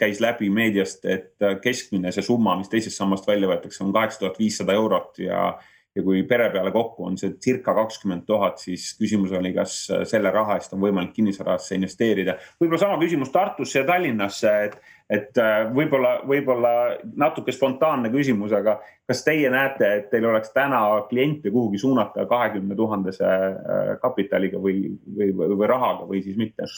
käis 0.00 0.20
läbi 0.20 0.50
meediast, 0.52 1.04
et 1.08 1.32
äh, 1.44 1.56
keskmine 1.62 2.12
see 2.12 2.24
summa, 2.26 2.58
mis 2.60 2.68
teisest 2.72 3.00
sammast 3.00 3.28
välja 3.28 3.48
võetakse, 3.50 3.82
on 3.86 3.94
kaheksa 3.96 4.24
tuhat 4.24 4.40
viissada 4.40 4.76
eurot 4.76 5.22
ja 5.24 5.54
ja 5.96 6.02
kui 6.06 6.22
pere 6.28 6.46
peale 6.54 6.70
kokku 6.70 7.04
on 7.08 7.16
see 7.18 7.32
circa 7.42 7.74
kakskümmend 7.74 8.22
tuhat, 8.26 8.60
siis 8.62 8.92
küsimus 8.98 9.32
oli, 9.36 9.50
kas 9.56 9.74
selle 10.08 10.30
raha 10.34 10.56
eest 10.60 10.74
on 10.76 10.82
võimalik 10.84 11.12
kinnisvarasse 11.16 11.74
investeerida. 11.78 12.36
võib-olla 12.60 12.80
sama 12.84 12.98
küsimus 13.00 13.32
Tartusse 13.34 13.80
ja 13.80 13.86
Tallinnasse, 13.88 14.52
et, 14.68 14.76
et 15.10 15.42
äh, 15.42 15.64
võib-olla, 15.74 16.14
võib-olla 16.30 16.74
natuke 17.18 17.54
spontaanne 17.54 18.12
küsimus, 18.14 18.54
aga 18.56 18.78
kas 19.10 19.24
teie 19.26 19.50
näete, 19.50 19.94
et 19.98 20.10
teil 20.12 20.28
oleks 20.30 20.54
täna 20.54 20.84
kliente 21.10 21.50
kuhugi 21.50 21.82
suunata 21.82 22.26
kahekümne 22.30 22.78
tuhandese 22.78 23.26
äh, 23.26 23.94
kapitaliga 24.02 24.62
või, 24.62 24.92
või, 25.16 25.34
või 25.34 25.72
rahaga 25.74 26.06
või 26.06 26.22
siis 26.26 26.38
mitte? 26.38 26.70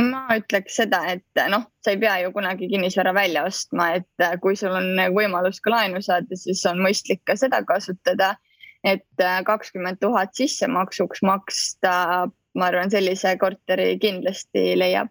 Ma 0.00 0.36
ütleks 0.38 0.76
seda, 0.80 1.00
et 1.14 1.40
noh, 1.52 1.66
sa 1.84 1.94
ei 1.94 2.00
pea 2.00 2.16
ju 2.22 2.32
kunagi 2.34 2.68
kinnisvara 2.70 3.12
välja 3.16 3.44
ostma, 3.48 3.90
et 3.98 4.24
äh, 4.24 4.36
kui 4.42 4.56
sul 4.56 4.74
on 4.76 4.92
võimalus 5.14 5.60
ka 5.64 5.74
laenu 5.74 6.02
saada, 6.04 6.38
siis 6.38 6.62
on 6.70 6.80
mõistlik 6.84 7.22
ka 7.26 7.36
seda 7.36 7.62
kasutada. 7.66 8.36
et 8.84 9.20
äh, 9.20 9.42
kakskümmend 9.44 9.98
tuhat 10.00 10.32
sissemaksuks 10.32 11.20
maksta, 11.22 12.28
ma 12.56 12.68
arvan, 12.70 12.90
sellise 12.90 13.34
korteri 13.38 13.98
kindlasti 14.00 14.78
leiab. 14.78 15.10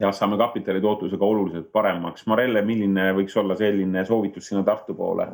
jah, 0.00 0.12
saame 0.14 0.38
kapitali 0.38 0.80
tootlusega 0.80 1.24
oluliselt 1.24 1.72
paremaks. 1.72 2.26
Marelle, 2.26 2.62
milline 2.62 3.10
võiks 3.16 3.36
olla 3.36 3.56
selline 3.56 4.04
soovitus 4.04 4.48
sinna 4.48 4.62
Tartu 4.62 4.94
poole? 4.94 5.32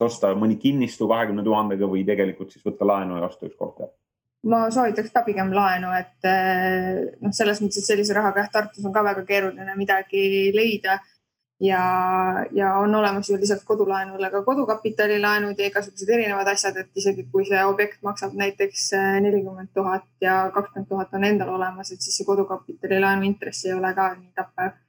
osta 0.00 0.30
mõni 0.34 0.56
kinnistu 0.56 1.08
kahekümne 1.08 1.42
tuhandega 1.44 1.84
või 1.88 2.06
tegelikult 2.08 2.52
siis 2.52 2.64
võtta 2.64 2.86
laenu 2.88 3.18
ja 3.18 3.26
osta 3.28 3.46
üks 3.46 3.56
korter? 3.56 3.90
Ma 4.48 4.64
soovitaks 4.72 5.12
ka 5.12 5.22
pigem 5.26 5.52
laenu, 5.52 5.92
et 5.96 6.28
eh, 6.28 7.00
noh, 7.20 7.32
selles 7.36 7.60
mõttes, 7.60 7.82
et 7.82 7.88
sellise 7.92 8.16
rahaga 8.16 8.44
jah, 8.44 8.52
Tartus 8.54 8.84
on 8.86 8.94
ka 8.94 9.02
väga 9.04 9.24
keeruline 9.28 9.76
midagi 9.76 10.50
leida. 10.56 11.00
ja, 11.60 11.80
ja 12.56 12.70
on 12.80 12.94
olemas 12.94 13.28
ju 13.28 13.36
lisaks 13.36 13.66
kodulaenule 13.68 14.30
ka 14.32 14.40
kodukapitalilaenud 14.42 15.58
ja 15.58 15.66
igasugused 15.68 16.08
erinevad 16.08 16.48
asjad, 16.48 16.78
et 16.80 16.88
isegi 16.96 17.26
kui 17.32 17.44
see 17.44 17.64
objekt 17.68 17.98
maksab 18.02 18.32
näiteks 18.32 18.92
eh, 18.96 19.18
nelikümmend 19.20 19.68
tuhat 19.74 20.08
ja 20.24 20.46
kakskümmend 20.54 20.88
tuhat 20.88 21.12
on 21.12 21.24
endal 21.24 21.52
olemas, 21.58 21.92
et 21.92 22.00
siis 22.00 22.16
see 22.16 22.28
kodukapitalilaenu 22.28 23.28
intress 23.28 23.66
ei 23.68 23.76
ole 23.76 23.92
ka 23.94 24.14
nii 24.14 24.32
tappev. 24.34 24.80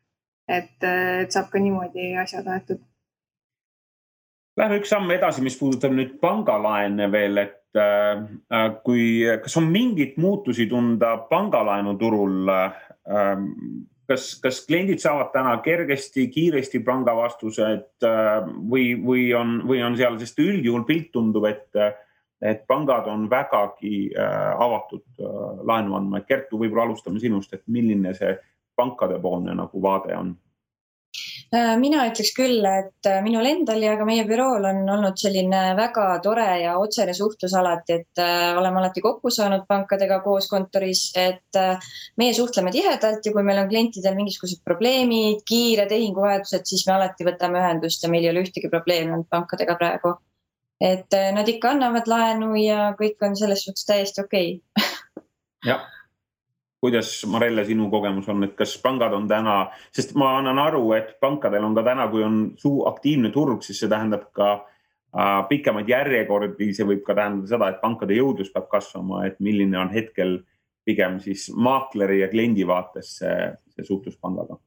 et, 0.48 0.79
eh, 0.84 1.22
et 1.25 1.31
saab 1.31 1.51
ka 1.51 1.60
niimoodi 1.60 2.15
asjad 2.24 2.48
aetud. 2.48 2.79
Lähme 4.58 4.79
üks 4.79 4.89
samm 4.91 5.12
edasi, 5.12 5.43
mis 5.43 5.55
puudutab 5.60 5.91
nüüd 5.96 6.17
pangalaene 6.24 7.12
veel, 7.12 7.38
et 7.38 7.61
Äh, 7.75 8.17
äh, 8.51 8.69
kui, 8.83 9.23
kas 9.43 9.55
on 9.57 9.69
mingeid 9.71 10.17
muutusi 10.19 10.65
tunda 10.67 11.15
pangalaenuturul? 11.29 12.49
Ähm, 12.51 13.45
kas, 14.07 14.33
kas 14.43 14.65
kliendid 14.67 14.99
saavad 14.99 15.31
täna 15.31 15.53
kergesti, 15.63 16.27
kiiresti 16.33 16.81
panga 16.83 17.15
vastused 17.15 18.03
äh, 18.03 18.33
või, 18.43 18.91
või 18.99 19.29
on, 19.37 19.61
või 19.67 19.79
on 19.87 19.95
seal, 19.99 20.19
sest 20.19 20.41
üldjuhul 20.43 20.83
pilt 20.89 21.13
tundub, 21.15 21.47
et, 21.47 21.79
et 22.43 22.67
pangad 22.67 23.07
on 23.07 23.29
vägagi 23.31 24.11
avatud 24.19 25.23
laenu 25.63 25.95
andma, 25.95 26.19
et 26.19 26.27
Kertu, 26.27 26.59
võib-olla 26.59 26.89
alustame 26.89 27.23
sinust, 27.23 27.53
et 27.55 27.63
milline 27.71 28.11
see 28.17 28.35
pankadepoolne 28.75 29.55
nagu 29.55 29.83
vaade 29.83 30.17
on 30.17 30.35
mina 31.51 32.05
ütleks 32.08 32.31
küll, 32.31 32.63
et 32.63 33.08
äh, 33.10 33.17
minul 33.25 33.43
endal 33.50 33.81
ja 33.84 33.98
ka 34.00 34.05
meie 34.08 34.24
bürool 34.27 34.63
on 34.70 34.86
olnud 34.93 35.20
selline 35.20 35.74
väga 35.75 36.05
tore 36.24 36.48
ja 36.62 36.77
otsene 36.79 37.12
suhtlus 37.17 37.53
alati, 37.60 37.98
et 38.00 38.22
äh, 38.24 38.53
oleme 38.55 38.79
alati 38.79 39.03
kokku 39.03 39.34
saanud 39.36 39.65
pankadega 39.67 40.22
koos 40.24 40.48
kontoris, 40.51 41.10
et 41.20 41.60
meie 42.22 42.34
suhtleme 42.38 42.72
tihedalt 42.72 43.27
ja 43.27 43.36
kui 43.36 43.43
meil 43.43 43.60
on 43.65 43.70
klientidel 43.72 44.15
mingisugused 44.15 44.63
probleemid, 44.63 45.43
kiire 45.48 45.89
tehinguvahetused, 45.91 46.63
siis 46.72 46.88
me 46.88 46.96
alati 46.96 47.27
võtame 47.27 47.60
ühendust 47.60 48.03
ja 48.03 48.12
meil 48.13 48.27
ei 48.27 48.31
ole 48.31 48.46
ühtegi 48.48 48.72
probleemi 48.72 49.12
olnud 49.12 49.27
pankadega 49.31 49.75
praegu. 49.79 50.15
et 50.81 51.13
nad 51.36 51.48
ikka 51.48 51.75
annavad 51.75 52.08
laenu 52.10 52.55
ja 52.58 52.93
kõik 52.98 53.22
on 53.27 53.36
selles 53.38 53.67
suhtes 53.67 53.86
täiesti 53.86 54.24
okei 54.24 54.55
okay. 54.55 55.27
jah 55.67 55.84
kuidas, 56.81 57.13
Marelle, 57.29 57.65
sinu 57.65 57.89
kogemus 57.93 58.29
on, 58.33 58.43
et 58.47 58.55
kas 58.57 58.73
pangad 58.81 59.13
on 59.13 59.27
täna, 59.29 59.55
sest 59.93 60.15
ma 60.17 60.33
annan 60.39 60.59
aru, 60.59 60.83
et 60.97 61.13
pankadel 61.21 61.65
on 61.67 61.77
ka 61.77 61.85
täna, 61.85 62.07
kui 62.09 62.23
on 62.25 62.39
suu 62.57 62.85
aktiivne 62.89 63.29
turg, 63.33 63.61
siis 63.65 63.83
see 63.83 63.91
tähendab 63.91 64.31
ka 64.38 64.50
äh, 64.57 65.35
pikemaid 65.50 65.91
järjekordi, 65.91 66.71
see 66.73 66.88
võib 66.89 67.03
ka 67.05 67.15
tähendada 67.17 67.53
seda, 67.53 67.69
et 67.69 67.83
pankade 67.83 68.17
jõudlus 68.17 68.50
peab 68.53 68.67
kasvama, 68.71 69.27
et 69.29 69.38
milline 69.39 69.77
on 69.77 69.93
hetkel 69.93 70.39
pigem 70.85 71.19
siis 71.21 71.51
maakleri 71.53 72.23
ja 72.23 72.29
kliendi 72.31 72.65
vaates 72.67 73.17
see, 73.21 73.51
see 73.75 73.85
suhtlus 73.85 74.17
pangaga? 74.17 74.57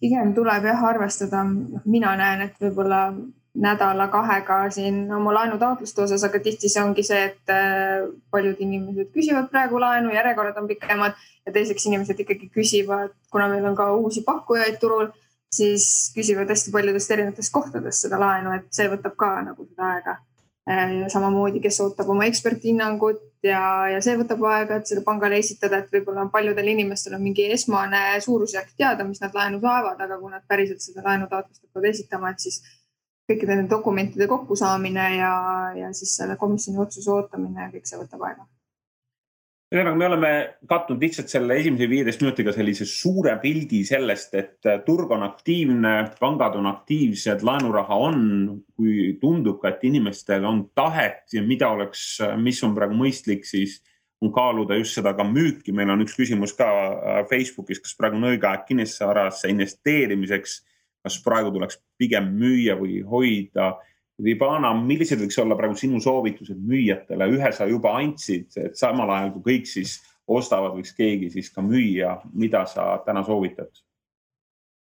pigem 0.00 0.34
tuleb 0.36 0.66
jah 0.68 0.82
arvestada, 0.86 1.40
noh, 1.46 1.82
mina 1.88 2.12
näen, 2.18 2.44
et 2.46 2.58
võib-olla 2.62 3.00
nädala-kahega 3.58 4.70
siin 4.70 5.12
oma 5.12 5.34
laenutaotluste 5.34 6.02
osas, 6.02 6.22
aga 6.24 6.38
tihti 6.42 6.68
see 6.70 6.82
ongi 6.82 7.02
see, 7.06 7.22
et 7.32 7.52
äh, 7.54 8.06
paljud 8.30 8.60
inimesed 8.62 9.10
küsivad 9.14 9.48
praegu 9.50 9.80
laenu, 9.82 10.12
järjekorrad 10.14 10.60
on 10.60 10.68
pikemad 10.70 11.18
ja 11.46 11.52
teiseks 11.52 11.86
inimesed 11.90 12.22
ikkagi 12.22 12.50
küsivad, 12.54 13.16
kuna 13.32 13.48
meil 13.50 13.66
on 13.66 13.74
ka 13.78 13.90
uusi 13.96 14.22
pakkujaid 14.26 14.78
turul, 14.82 15.10
siis 15.50 16.12
küsivad 16.14 16.50
hästi 16.50 16.70
paljudest 16.70 17.10
erinevatest 17.10 17.52
kohtadest 17.52 18.06
seda 18.06 18.20
laenu, 18.22 18.54
et 18.54 18.70
see 18.74 18.86
võtab 18.92 19.18
ka 19.18 19.32
nagu 19.48 19.66
seda 19.66 19.94
aega. 19.96 20.16
Äh, 20.70 20.94
samamoodi, 21.10 21.58
kes 21.64 21.80
ootab 21.82 22.12
oma 22.14 22.28
eksperthinnangut, 22.30 23.24
ja, 23.42 23.60
ja 23.90 24.00
see 24.04 24.16
võtab 24.20 24.42
aega, 24.46 24.78
et 24.78 24.90
seda 24.90 25.02
pangale 25.04 25.40
esitada, 25.40 25.80
et 25.80 25.90
võib-olla 25.90 26.26
paljudel 26.32 26.70
inimestel 26.70 27.16
on 27.16 27.24
mingi 27.24 27.48
esmane 27.54 28.20
suurusjärk 28.22 28.76
teada, 28.76 29.06
mis 29.08 29.22
nad 29.24 29.34
laenu 29.34 29.58
saavad, 29.62 29.98
aga 29.98 30.18
kui 30.20 30.30
nad 30.30 30.44
päriselt 30.48 30.84
seda 30.84 31.02
laenutaotlust 31.06 31.64
hakkavad 31.64 31.90
esitama, 31.90 32.30
et 32.30 32.46
siis 32.46 32.60
kõikide 33.30 33.56
nende 33.56 33.70
dokumentide 33.70 34.28
kokkusaamine 34.30 35.10
ja, 35.16 35.34
ja 35.78 35.92
siis 35.96 36.16
selle 36.18 36.36
komisjoni 36.40 36.82
otsuse 36.82 37.12
ootamine, 37.14 37.70
kõik 37.74 37.86
see 37.88 38.00
võtab 38.00 38.26
aega. 38.28 38.48
Ühesõnaga, 39.70 39.98
me 40.00 40.06
oleme 40.08 40.30
katnud 40.66 41.04
lihtsalt 41.04 41.30
selle 41.30 41.54
esimese 41.60 41.86
viieteist 41.86 42.24
minutiga 42.24 42.50
sellise 42.50 42.82
suure 42.90 43.36
pildi 43.38 43.84
sellest, 43.86 44.32
et 44.34 44.66
turg 44.82 45.12
on 45.14 45.22
aktiivne, 45.22 45.92
pangad 46.18 46.56
on 46.58 46.66
aktiivsed, 46.72 47.44
laenuraha 47.46 47.98
on, 48.08 48.24
kui 48.74 49.12
tundub 49.22 49.60
ka, 49.62 49.70
et 49.70 49.86
inimestel 49.86 50.48
on 50.48 50.64
tahet 50.74 51.22
ja 51.36 51.44
mida 51.46 51.70
oleks, 51.70 52.02
mis 52.42 52.58
on 52.66 52.74
praegu 52.74 52.98
mõistlik, 52.98 53.46
siis 53.46 53.78
kaaluda 54.34 54.76
just 54.76 54.98
seda 54.98 55.14
ka 55.16 55.24
müüki. 55.24 55.72
meil 55.72 55.94
on 55.94 56.02
üks 56.02 56.18
küsimus 56.18 56.52
ka 56.58 56.66
äh, 56.66 57.22
Facebookis, 57.30 57.78
kas 57.80 57.94
praegu 57.96 58.18
on 58.18 58.26
õige 58.34 58.50
aeg 58.50 58.66
kinnisvarasse 58.68 59.48
investeerimiseks, 59.48 60.60
kas 61.04 61.20
praegu 61.24 61.52
tuleks 61.54 61.80
pigem 61.98 62.32
müüa 62.36 62.76
või 62.80 63.00
hoida 63.06 63.74
Vibana, 64.20 64.74
millised 64.76 65.20
võiks 65.22 65.38
olla 65.40 65.56
praegu 65.56 65.78
sinu 65.78 66.00
soovitused 66.02 66.58
müüjatele, 66.60 67.28
ühe 67.36 67.52
sa 67.56 67.68
juba 67.68 67.94
andsid, 67.96 68.50
et 68.60 68.76
samal 68.76 69.10
ajal 69.14 69.30
kui 69.36 69.46
kõik 69.46 69.70
siis 69.70 69.96
ostavad, 70.30 70.74
võiks 70.76 70.92
keegi 70.96 71.30
siis 71.32 71.48
ka 71.54 71.64
müüa, 71.64 72.18
mida 72.36 72.66
sa 72.68 72.98
täna 73.06 73.24
soovitad? 73.26 73.70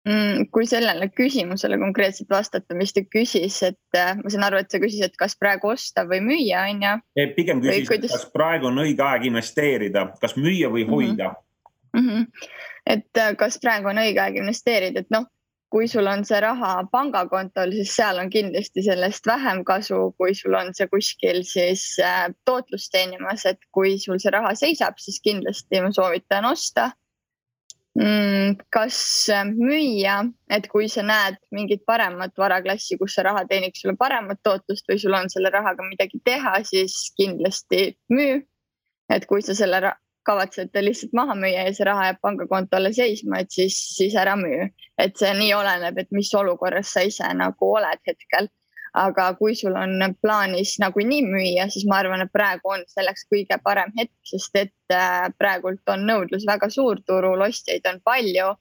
Mm, 0.04 0.50
kui 0.52 0.66
sellele 0.68 1.06
küsimusele 1.16 1.78
konkreetselt 1.80 2.28
vastata, 2.28 2.76
mis 2.76 2.92
ta 2.92 3.00
küsis, 3.08 3.56
et 3.64 3.96
äh, 3.96 4.10
ma 4.18 4.28
saan 4.28 4.44
aru, 4.50 4.58
et 4.60 4.68
sa 4.68 4.76
küsisid, 4.82 5.14
kas 5.16 5.32
praegu 5.40 5.70
osta 5.72 6.04
või 6.10 6.20
müüa, 6.26 6.66
on 6.68 6.84
ju? 6.84 7.30
pigem 7.38 7.62
küsis, 7.64 7.88
kuidas... 7.88 8.12
kas 8.12 8.26
praegu 8.34 8.68
on 8.68 8.82
õige 8.82 9.00
aeg 9.00 9.24
investeerida, 9.30 10.10
kas 10.20 10.36
müüa 10.36 10.68
või 10.74 10.84
hoida 10.90 11.30
mm? 11.94 12.04
-hmm. 12.04 12.50
et 12.92 13.22
äh, 13.22 13.32
kas 13.40 13.56
praegu 13.62 13.88
on 13.94 14.02
õige 14.04 14.20
aeg 14.20 14.36
investeerida, 14.42 15.00
et 15.00 15.14
noh, 15.14 15.24
kui 15.74 15.88
sul 15.90 16.06
on 16.06 16.20
see 16.22 16.38
raha 16.38 16.84
pangakontol, 16.92 17.72
siis 17.74 17.96
seal 17.98 18.20
on 18.22 18.28
kindlasti 18.30 18.84
sellest 18.86 19.26
vähem 19.26 19.64
kasu, 19.66 20.12
kui 20.20 20.34
sul 20.38 20.54
on 20.54 20.68
see 20.78 20.86
kuskil 20.86 21.40
siis 21.48 21.88
äh, 21.98 22.28
tootlust 22.46 22.92
teenimas, 22.94 23.42
et 23.50 23.58
kui 23.74 23.96
sul 23.98 24.20
see 24.22 24.30
raha 24.30 24.52
seisab, 24.54 25.00
siis 25.02 25.18
kindlasti 25.24 25.82
ma 25.82 25.90
soovitan 25.96 26.46
osta 26.46 26.92
mm,. 27.98 28.54
kas 28.70 29.00
müüa, 29.50 30.20
et 30.54 30.70
kui 30.70 30.86
sa 30.92 31.02
näed 31.02 31.40
mingit 31.50 31.82
paremat 31.90 32.38
varaklassi, 32.38 32.98
kus 33.00 33.18
see 33.18 33.26
raha 33.26 33.42
teeniks 33.50 33.82
sulle 33.82 33.98
paremat 33.98 34.38
tootlust 34.46 34.86
või 34.90 35.02
sul 35.02 35.18
on 35.18 35.30
selle 35.32 35.50
rahaga 35.54 35.86
midagi 35.90 36.22
teha, 36.24 36.60
siis 36.70 37.10
kindlasti 37.18 37.96
müü. 38.14 38.44
et 39.10 39.26
kui 39.26 39.42
sa 39.42 39.58
selle 39.58 39.82
kavatsete 40.24 40.82
lihtsalt 40.84 41.14
maha 41.16 41.36
müüa 41.38 41.68
ja 41.68 41.72
see 41.76 41.86
raha 41.88 42.08
jääb 42.08 42.20
pangakontole 42.24 42.92
seisma, 42.96 43.40
et 43.44 43.54
siis, 43.54 43.78
siis 43.96 44.16
ära 44.20 44.36
müü. 44.40 44.68
et 44.98 45.16
see 45.18 45.32
nii 45.38 45.54
oleneb, 45.54 45.98
et 45.98 46.10
mis 46.12 46.30
olukorras 46.34 46.92
sa 46.94 47.02
ise 47.02 47.30
nagu 47.34 47.70
oled 47.78 48.00
hetkel. 48.08 48.48
aga 48.94 49.24
kui 49.34 49.56
sul 49.58 49.74
on 49.74 50.14
plaanis 50.22 50.76
nagunii 50.78 51.22
müüa, 51.26 51.64
siis 51.70 51.86
ma 51.90 51.96
arvan, 51.98 52.20
et 52.22 52.30
praegu 52.32 52.70
on 52.76 52.84
selleks 52.86 53.26
kõige 53.32 53.58
parem 53.64 53.90
hetk, 53.98 54.12
sest 54.30 54.54
et 54.60 54.94
äh, 54.94 55.32
praegult 55.38 55.82
on 55.90 56.06
nõudlus 56.06 56.46
väga 56.46 56.70
suur 56.70 57.02
turul, 57.06 57.42
ostjaid 57.48 57.88
on 57.90 57.98
palju 58.04 58.52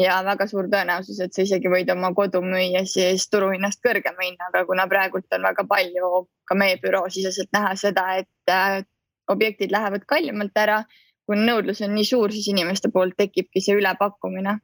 ja 0.00 0.20
väga 0.24 0.46
suur 0.50 0.68
tõenäosus, 0.72 1.22
et 1.24 1.32
sa 1.32 1.46
isegi 1.46 1.72
võid 1.72 1.90
oma 1.96 2.12
kodu 2.14 2.42
müüa 2.44 2.84
siis 2.84 3.24
turuhinnast 3.32 3.80
kõrgema 3.86 4.26
hinnaga, 4.26 4.66
kuna 4.68 4.86
praegult 4.88 5.32
on 5.32 5.48
väga 5.48 5.64
palju 5.72 6.12
ka 6.44 6.56
meie 6.60 6.76
büroo 6.82 7.08
siseselt 7.08 7.48
näha 7.56 7.72
seda, 7.80 8.06
et 8.20 8.52
äh, 8.52 8.82
objektid 9.30 9.72
lähevad 9.72 10.06
kallimalt 10.06 10.56
ära. 10.56 10.82
kui 11.30 11.38
nõudlus 11.38 11.78
on 11.86 11.92
nii 11.94 12.04
suur, 12.04 12.32
siis 12.34 12.48
inimeste 12.50 12.88
poolt 12.90 13.14
tekibki 13.16 13.60
see 13.62 13.76
ülepakkumine. 13.78 14.58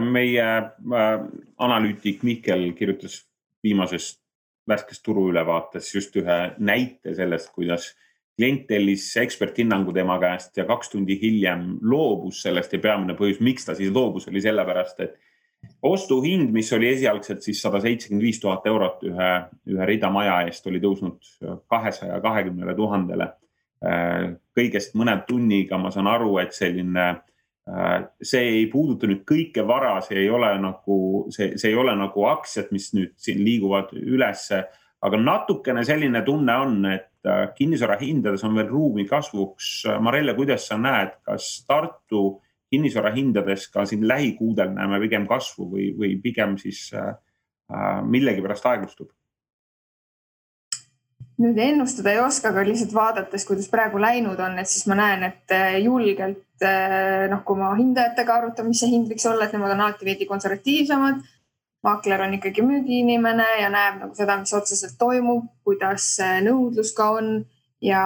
meie 0.00 0.46
äh, 0.46 1.20
analüütik 1.58 2.22
Mihkel 2.22 2.72
kirjutas 2.78 3.24
viimases 3.62 4.20
värskes 4.68 5.02
turuülevaates 5.02 5.94
just 5.94 6.16
ühe 6.16 6.38
näite 6.58 7.14
sellest, 7.14 7.50
kuidas 7.54 7.94
klient 8.36 8.66
tellis 8.68 9.08
eksperthinnangu 9.20 9.92
tema 9.92 10.18
käest 10.20 10.56
ja 10.56 10.64
kaks 10.68 10.92
tundi 10.94 11.18
hiljem 11.20 11.78
loobus 11.82 12.42
sellest 12.44 12.72
ja 12.72 12.78
peamine 12.80 13.16
põhjus, 13.18 13.40
miks 13.44 13.66
ta 13.66 13.74
siis 13.76 13.90
loobus, 13.92 14.28
oli 14.30 14.40
sellepärast, 14.40 15.00
et 15.04 15.18
ostuhind, 15.82 16.50
mis 16.52 16.72
oli 16.72 16.88
esialgselt 16.92 17.42
siis 17.42 17.60
sada 17.62 17.80
seitsekümmend 17.80 18.24
viis 18.24 18.40
tuhat 18.40 18.66
eurot 18.68 19.04
ühe, 19.08 19.30
ühe 19.72 19.86
ridamaja 19.88 20.40
eest, 20.46 20.66
oli 20.68 20.80
tõusnud 20.82 21.20
kahesaja 21.70 22.20
kahekümnele 22.24 22.74
tuhandele. 22.76 23.32
kõigest 24.56 24.92
mõne 24.92 25.14
tunniga 25.24 25.78
ma 25.80 25.88
saan 25.90 26.06
aru, 26.06 26.34
et 26.42 26.52
selline, 26.52 27.06
see 28.22 28.42
ei 28.58 28.66
puuduta 28.68 29.08
nüüd 29.08 29.22
kõike 29.24 29.64
vara, 29.66 29.94
see 30.04 30.18
ei 30.20 30.28
ole 30.30 30.50
nagu, 30.60 30.98
see, 31.32 31.54
see 31.56 31.70
ei 31.72 31.78
ole 31.80 31.94
nagu 31.96 32.26
aktsiad, 32.28 32.68
mis 32.76 32.90
nüüd 32.92 33.14
siin 33.16 33.40
liiguvad 33.44 33.94
ülesse. 33.96 34.66
aga 35.00 35.16
natukene 35.16 35.80
selline 35.84 36.20
tunne 36.24 36.54
on, 36.60 36.84
et 36.92 37.54
kinnisvara 37.56 37.96
hindades 38.00 38.44
on 38.44 38.54
veel 38.54 38.68
ruumi 38.68 39.06
kasvuks. 39.08 39.86
Marelle, 40.00 40.34
kuidas 40.36 40.66
sa 40.68 40.76
näed, 40.76 41.14
kas 41.24 41.64
Tartu 41.68 42.42
kinnisvara 42.70 43.12
hindades 43.14 43.68
ka 43.72 43.84
siin 43.88 44.06
lähikuudel 44.08 44.74
näeme 44.74 45.00
pigem 45.02 45.26
kasvu 45.30 45.70
või, 45.72 45.90
või 45.98 46.12
pigem 46.22 46.56
siis 46.60 46.86
äh, 46.94 47.14
äh, 47.72 47.96
millegipärast 48.06 48.68
aeglustub? 48.70 49.10
nüüd 51.40 51.56
ennustada 51.56 52.12
ei 52.12 52.18
oska, 52.20 52.50
aga 52.50 52.66
lihtsalt 52.68 52.92
vaadates, 52.92 53.46
kuidas 53.48 53.70
praegu 53.72 54.00
läinud 54.00 54.40
on, 54.44 54.58
et 54.60 54.68
siis 54.68 54.84
ma 54.90 54.98
näen, 54.98 55.22
et 55.24 55.54
äh, 55.56 55.78
julgelt 55.80 56.64
äh, 56.66 57.30
noh, 57.32 57.40
kui 57.48 57.56
ma 57.56 57.70
hindajatega 57.78 58.34
arutan, 58.34 58.68
mis 58.68 58.82
see 58.82 58.90
hind 58.92 59.08
võiks 59.08 59.24
olla, 59.30 59.46
et 59.46 59.54
nemad 59.56 59.72
on 59.72 59.86
alati 59.86 60.08
veidi 60.08 60.28
konservatiivsemad. 60.28 61.22
maakler 61.80 62.20
on 62.20 62.34
ikkagi 62.36 62.60
müügiinimene 62.60 63.46
ja 63.62 63.70
näeb 63.72 64.02
nagu 64.02 64.12
seda, 64.12 64.34
mis 64.36 64.52
otseselt 64.52 64.98
toimub, 65.00 65.46
kuidas 65.64 66.18
nõudlus 66.44 66.92
ka 66.92 67.06
on 67.16 67.30
ja, 67.80 68.02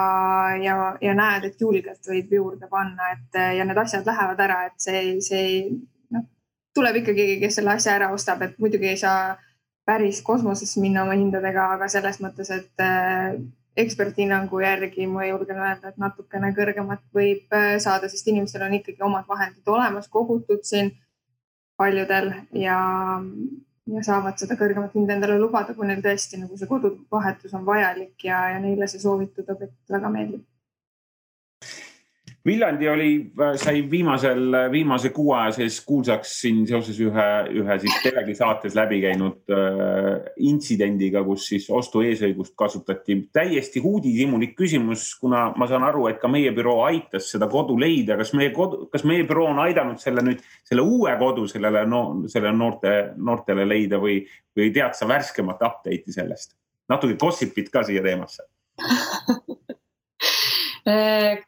ja, 0.61 0.75
ja 1.01 1.15
näed, 1.17 1.49
et 1.49 1.61
julgelt 1.61 2.07
võib 2.07 2.31
juurde 2.37 2.69
panna, 2.71 3.11
et 3.15 3.41
ja 3.57 3.65
need 3.67 3.77
asjad 3.77 4.07
lähevad 4.07 4.39
ära, 4.47 4.61
et 4.69 4.79
see, 4.81 5.01
see 5.25 5.49
noh, 6.15 6.23
tuleb 6.75 7.01
ikkagi, 7.01 7.35
kes 7.43 7.59
selle 7.59 7.75
asja 7.75 7.97
ära 7.99 8.11
ostab, 8.15 8.45
et 8.45 8.57
muidugi 8.61 8.93
ei 8.93 9.01
saa 9.01 9.35
päris 9.85 10.21
kosmosesse 10.25 10.81
minna 10.81 11.03
oma 11.05 11.13
hindadega, 11.17 11.69
aga 11.77 11.87
selles 11.91 12.17
mõttes, 12.23 12.49
et 12.53 12.83
äh, 12.83 13.35
eksperthinnangu 13.77 14.59
järgi 14.63 15.07
ma 15.11 15.27
julgen 15.27 15.59
öelda, 15.61 15.91
et 15.91 15.99
natukene 16.01 16.51
kõrgemat 16.57 17.03
võib 17.13 17.53
äh, 17.53 17.75
saada, 17.83 18.09
sest 18.09 18.27
inimestel 18.31 18.65
on 18.65 18.77
ikkagi 18.79 19.03
omad 19.05 19.27
vahendid 19.29 19.67
olemas, 19.69 20.09
kogutud 20.09 20.63
siin 20.65 20.93
paljudel 21.77 22.31
ja 22.55 22.79
ja 23.93 24.03
saavad 24.05 24.39
seda 24.41 24.57
kõrgemat 24.59 24.95
hinda 24.97 25.15
endale 25.15 25.37
lubada, 25.39 25.75
kui 25.77 25.87
neil 25.87 26.01
tõesti 26.05 26.39
nagu 26.41 26.57
see 26.57 26.69
koduvahetus 26.69 27.53
on 27.53 27.65
vajalik 27.67 28.27
ja, 28.27 28.41
ja 28.55 28.59
neile 28.63 28.87
see 28.89 29.03
soovitud 29.03 29.49
objekt 29.53 29.97
väga 29.97 30.11
meeldib 30.13 30.43
Viljandi 32.45 32.89
oli, 32.89 33.09
äh, 33.41 33.55
sai 33.57 33.79
viimasel, 33.91 34.53
viimase 34.71 35.09
kuu 35.09 35.31
aja 35.33 35.51
sees 35.55 35.79
kuulsaks 35.85 36.33
siin 36.43 36.59
seoses 36.69 36.99
ühe, 37.01 37.25
ühe 37.61 37.77
siis 37.81 37.95
telegi 38.03 38.35
saates 38.37 38.75
läbi 38.77 38.99
käinud 39.01 39.53
äh, 39.55 40.27
intsidendiga, 40.45 41.23
kus 41.25 41.47
siis 41.49 41.65
ostu 41.73 42.03
eesõigust 42.05 42.53
kasutati. 42.57 43.17
täiesti 43.33 43.81
uudishimulik 43.81 44.55
küsimus, 44.59 45.07
kuna 45.19 45.47
ma 45.57 45.67
saan 45.67 45.87
aru, 45.89 46.05
et 46.11 46.21
ka 46.21 46.29
meie 46.29 46.53
büroo 46.53 46.83
aitas 46.85 47.31
seda 47.33 47.49
kodu 47.49 47.79
leida. 47.81 48.17
kas 48.17 48.33
meie 48.37 48.53
kodu, 48.53 48.85
kas 48.93 49.03
meie 49.03 49.25
büroo 49.25 49.49
on 49.49 49.63
aidanud 49.65 50.01
selle 50.01 50.21
nüüd, 50.21 50.43
selle 50.63 50.85
uue 50.85 51.17
kodu 51.19 51.47
sellele 51.49 51.85
no,, 51.89 52.03
sellele 52.27 52.53
noorte, 52.53 52.97
noortele 53.17 53.65
leida 53.65 53.97
või, 53.97 54.19
või 54.55 54.69
tead 54.75 54.93
sa 54.93 55.09
värskemat 55.09 55.65
update'i 55.65 56.13
sellest? 56.13 56.53
natuke 56.89 57.17
gossip'it 57.17 57.73
ka 57.73 57.81
siia 57.81 58.03
teemasse 58.05 58.45
Äh, 58.77 58.85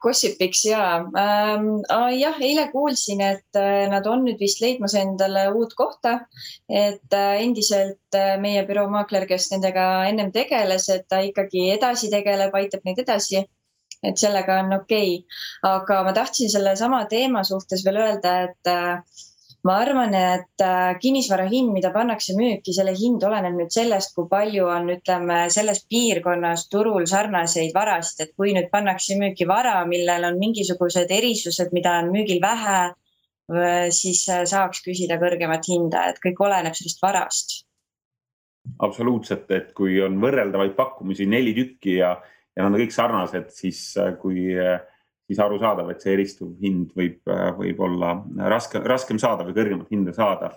Gossipiks 0.01 0.63
ja 0.65 0.83
ähm,, 0.97 1.67
jah, 2.17 2.39
eile 2.41 2.63
kuulsin, 2.71 3.21
et 3.21 3.59
äh, 3.59 3.83
nad 3.91 4.07
on 4.09 4.23
nüüd 4.25 4.39
vist 4.41 4.63
leidmas 4.63 4.95
endale 4.97 5.43
uut 5.53 5.75
kohta. 5.77 6.15
et 6.69 7.13
äh, 7.13 7.43
endiselt 7.43 8.17
meie 8.41 8.63
büroo 8.65 8.87
maakler, 8.89 9.27
kes 9.29 9.51
nendega 9.51 9.85
ennem 10.09 10.31
tegeles, 10.33 10.89
et 10.89 11.05
ta 11.09 11.21
ikkagi 11.21 11.69
edasi 11.75 12.09
tegeleb, 12.09 12.57
aitab 12.57 12.81
neid 12.89 13.03
edasi. 13.05 13.45
et 14.03 14.17
sellega 14.17 14.59
on 14.63 14.73
okei 14.81 15.13
okay., 15.21 15.39
aga 15.69 16.03
ma 16.05 16.13
tahtsin 16.17 16.49
sellesama 16.49 17.05
teema 17.05 17.43
suhtes 17.43 17.85
veel 17.85 18.01
öelda, 18.07 18.35
et 18.49 18.73
ma 19.65 19.77
arvan, 19.81 20.13
et 20.13 20.63
äh, 20.63 20.97
kinnisvara 21.01 21.47
hind, 21.49 21.71
mida 21.75 21.89
pannakse 21.95 22.35
müüki, 22.37 22.73
selle 22.75 22.93
hind 22.97 23.23
oleneb 23.25 23.57
nüüd 23.57 23.73
sellest, 23.73 24.13
kui 24.15 24.27
palju 24.29 24.67
on, 24.69 24.91
ütleme, 24.93 25.39
selles 25.53 25.81
piirkonnas 25.89 26.67
turul 26.71 27.07
sarnaseid 27.09 27.73
varasid, 27.75 28.23
et 28.25 28.35
kui 28.37 28.53
nüüd 28.57 28.69
pannakse 28.73 29.17
müüki 29.19 29.47
vara, 29.49 29.79
millel 29.89 30.29
on 30.29 30.39
mingisugused 30.41 31.11
erisused, 31.13 31.73
mida 31.75 31.97
on 32.03 32.11
müügil 32.13 32.41
vähe, 32.43 32.79
äh, 33.51 33.87
siis 33.95 34.23
äh, 34.31 34.45
saaks 34.49 34.83
küsida 34.85 35.19
kõrgemat 35.21 35.67
hinda, 35.71 36.07
et 36.11 36.21
kõik 36.23 36.43
oleneb 36.47 36.77
sellest 36.77 37.03
varast. 37.03 37.61
absoluutselt, 38.83 39.51
et 39.55 39.71
kui 39.73 40.01
on 40.03 40.17
võrreldavaid 40.21 40.73
pakkumisi 40.75 41.25
neli 41.25 41.53
tükki 41.55 42.01
ja 42.01 42.17
ja 42.57 42.65
nad 42.65 42.73
on 42.73 42.81
kõik 42.81 42.93
sarnased, 42.93 43.51
siis 43.53 43.79
kui, 44.17 44.55
siis 45.27 45.39
arusaadav, 45.43 45.89
et 45.91 46.03
see 46.03 46.13
eristuv 46.15 46.53
hind 46.63 46.93
võib, 46.95 47.19
võib 47.57 47.79
olla 47.83 48.13
raske, 48.47 48.79
raskem 48.79 49.19
saada 49.19 49.43
või 49.43 49.57
kõrgemat 49.57 49.91
hinda 49.91 50.15
saada 50.15 50.53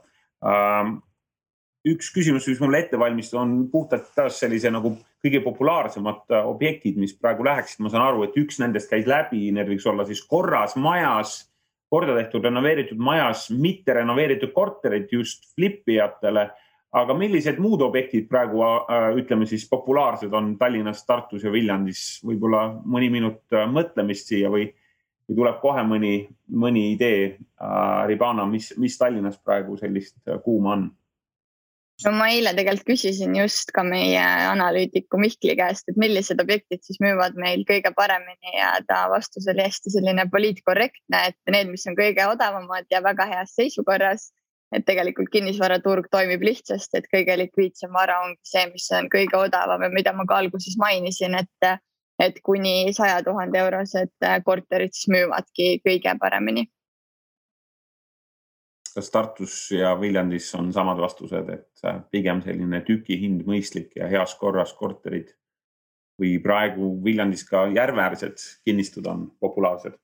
üks 1.88 2.10
küsimus, 2.12 2.46
mis 2.48 2.60
mul 2.60 2.76
ette 2.76 2.98
valmistus, 3.00 3.38
on 3.40 3.54
puhtalt 3.72 4.10
taas 4.16 4.40
sellise 4.42 4.70
nagu 4.72 4.92
kõige 5.24 5.40
populaarsemad 5.44 6.34
äh, 6.34 6.48
objektid, 6.48 6.98
mis 7.00 7.14
praegu 7.16 7.44
läheksid, 7.46 7.80
ma 7.84 7.92
saan 7.92 8.04
aru, 8.04 8.24
et 8.26 8.36
üks 8.40 8.60
nendest 8.60 8.90
käis 8.90 9.08
läbi, 9.08 9.48
need 9.54 9.68
võiks 9.70 9.86
olla 9.88 10.04
siis 10.08 10.20
korras 10.28 10.76
majas, 10.80 11.38
korda 11.90 12.16
tehtud, 12.18 12.44
renoveeritud 12.46 13.00
majas, 13.00 13.48
mitte 13.50 13.96
renoveeritud 13.96 14.52
korterid 14.56 15.08
just 15.12 15.48
flipijatele. 15.54 16.50
Aga 16.92 17.14
millised 17.14 17.58
muud 17.62 17.82
objektid 17.86 18.28
praegu 18.30 18.62
äh, 18.66 19.10
ütleme 19.20 19.46
siis 19.46 19.66
populaarsed 19.70 20.32
on 20.34 20.56
Tallinnas, 20.58 21.04
Tartus 21.06 21.44
ja 21.46 21.52
Viljandis, 21.52 22.20
võib-olla 22.26 22.66
mõni 22.84 23.10
minut 23.12 23.42
äh, 23.54 23.66
mõtlemist 23.70 24.32
siia 24.32 24.50
või, 24.52 24.66
või 25.28 25.38
tuleb 25.42 25.60
kohe 25.62 25.84
mõni, 25.86 26.14
mõni 26.50 26.90
idee, 26.94 27.36
Ribana, 28.10 28.46
mis, 28.50 28.72
mis 28.80 28.98
Tallinnas 28.98 29.38
praegu 29.44 29.76
sellist 29.78 30.18
kuuma 30.44 30.74
on? 30.78 30.88
no 32.04 32.12
ma 32.16 32.28
eile 32.32 32.52
tegelikult 32.56 32.88
küsisin 32.94 33.34
just 33.36 33.72
ka 33.76 33.82
meie 33.86 34.22
analüütiku 34.50 35.20
Mihkli 35.20 35.56
käest, 35.58 35.88
et 35.90 35.98
millised 36.00 36.40
objektid 36.42 36.82
siis 36.86 37.00
müüvad 37.02 37.36
meil 37.40 37.64
kõige 37.68 37.92
paremini 37.96 38.54
ja 38.56 38.72
ta 38.88 39.02
vastus 39.12 39.48
oli 39.50 39.64
hästi 39.66 39.92
selline 39.96 40.26
poliitkorrektne, 40.32 41.24
et 41.32 41.52
need, 41.52 41.72
mis 41.74 41.86
on 41.90 41.98
kõige 41.98 42.26
odavamad 42.30 42.88
ja 42.92 43.02
väga 43.04 43.28
heas 43.34 43.54
seisukorras. 43.58 44.30
Et 44.72 44.84
tegelikult 44.86 45.30
kinnisvaraturg 45.32 46.08
toimib 46.10 46.42
lihtsasti, 46.46 47.00
et 47.00 47.08
kõige 47.12 47.36
likviidsem 47.38 47.92
vara 47.94 48.20
ongi 48.24 48.38
see, 48.46 48.66
mis 48.72 48.90
on 48.96 49.08
kõige 49.12 49.38
odavam 49.38 49.82
ja 49.82 49.92
mida 49.92 50.12
ma 50.16 50.26
ka 50.28 50.38
alguses 50.38 50.76
mainisin, 50.78 51.34
et, 51.38 51.70
et 52.22 52.42
kuni 52.46 52.92
saja 52.96 53.22
tuhande 53.26 53.58
eurosed 53.58 54.28
korterid 54.44 54.94
siis 54.94 55.10
müüvadki 55.14 55.72
kõige 55.86 56.14
paremini 56.20 56.68
kas 58.94 59.10
Tartus 59.10 59.70
ja 59.70 59.92
Viljandis 60.00 60.48
on 60.58 60.72
samad 60.74 60.98
vastused, 60.98 61.50
et 61.54 61.84
pigem 62.10 62.42
selline 62.42 62.82
tükihind 62.86 63.44
mõistlik 63.46 63.94
ja 63.96 64.08
heas 64.10 64.34
korras 64.40 64.72
korterid 64.76 65.30
või 66.20 66.36
praegu 66.42 66.92
Viljandis 67.04 67.46
ka 67.48 67.66
järveäärsed 67.74 68.42
kinnistud 68.64 69.06
on 69.06 69.28
populaarsed? 69.40 69.96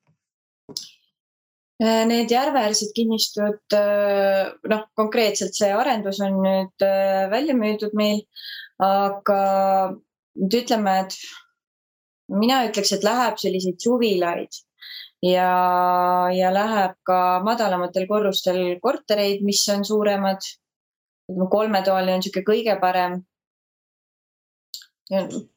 Need 1.82 2.30
järveäärsed 2.32 2.94
kinnistud, 2.96 3.74
noh, 4.72 4.84
konkreetselt 4.96 5.58
see 5.58 5.68
arendus 5.76 6.22
on 6.24 6.38
nüüd 6.40 6.84
välja 7.32 7.56
müüdud 7.58 7.92
meil, 7.92 8.22
aga 8.80 9.40
nüüd 9.92 10.56
ütleme, 10.62 10.94
et 11.04 11.18
mina 12.32 12.62
ütleks, 12.70 12.94
et 12.96 13.04
läheb 13.04 13.36
selliseid 13.42 13.76
suvilaid 13.84 14.56
ja, 15.24 15.50
ja 16.32 16.52
läheb 16.54 16.96
ka 17.06 17.18
madalamatel 17.44 18.06
korrustel 18.08 18.78
kortereid, 18.82 19.44
mis 19.44 19.66
on 19.72 19.84
suuremad. 19.84 20.40
kolmetoaline 21.50 22.12
on 22.14 22.20
niisugune 22.22 22.46
kõige 22.46 22.74
parem. 22.80 23.20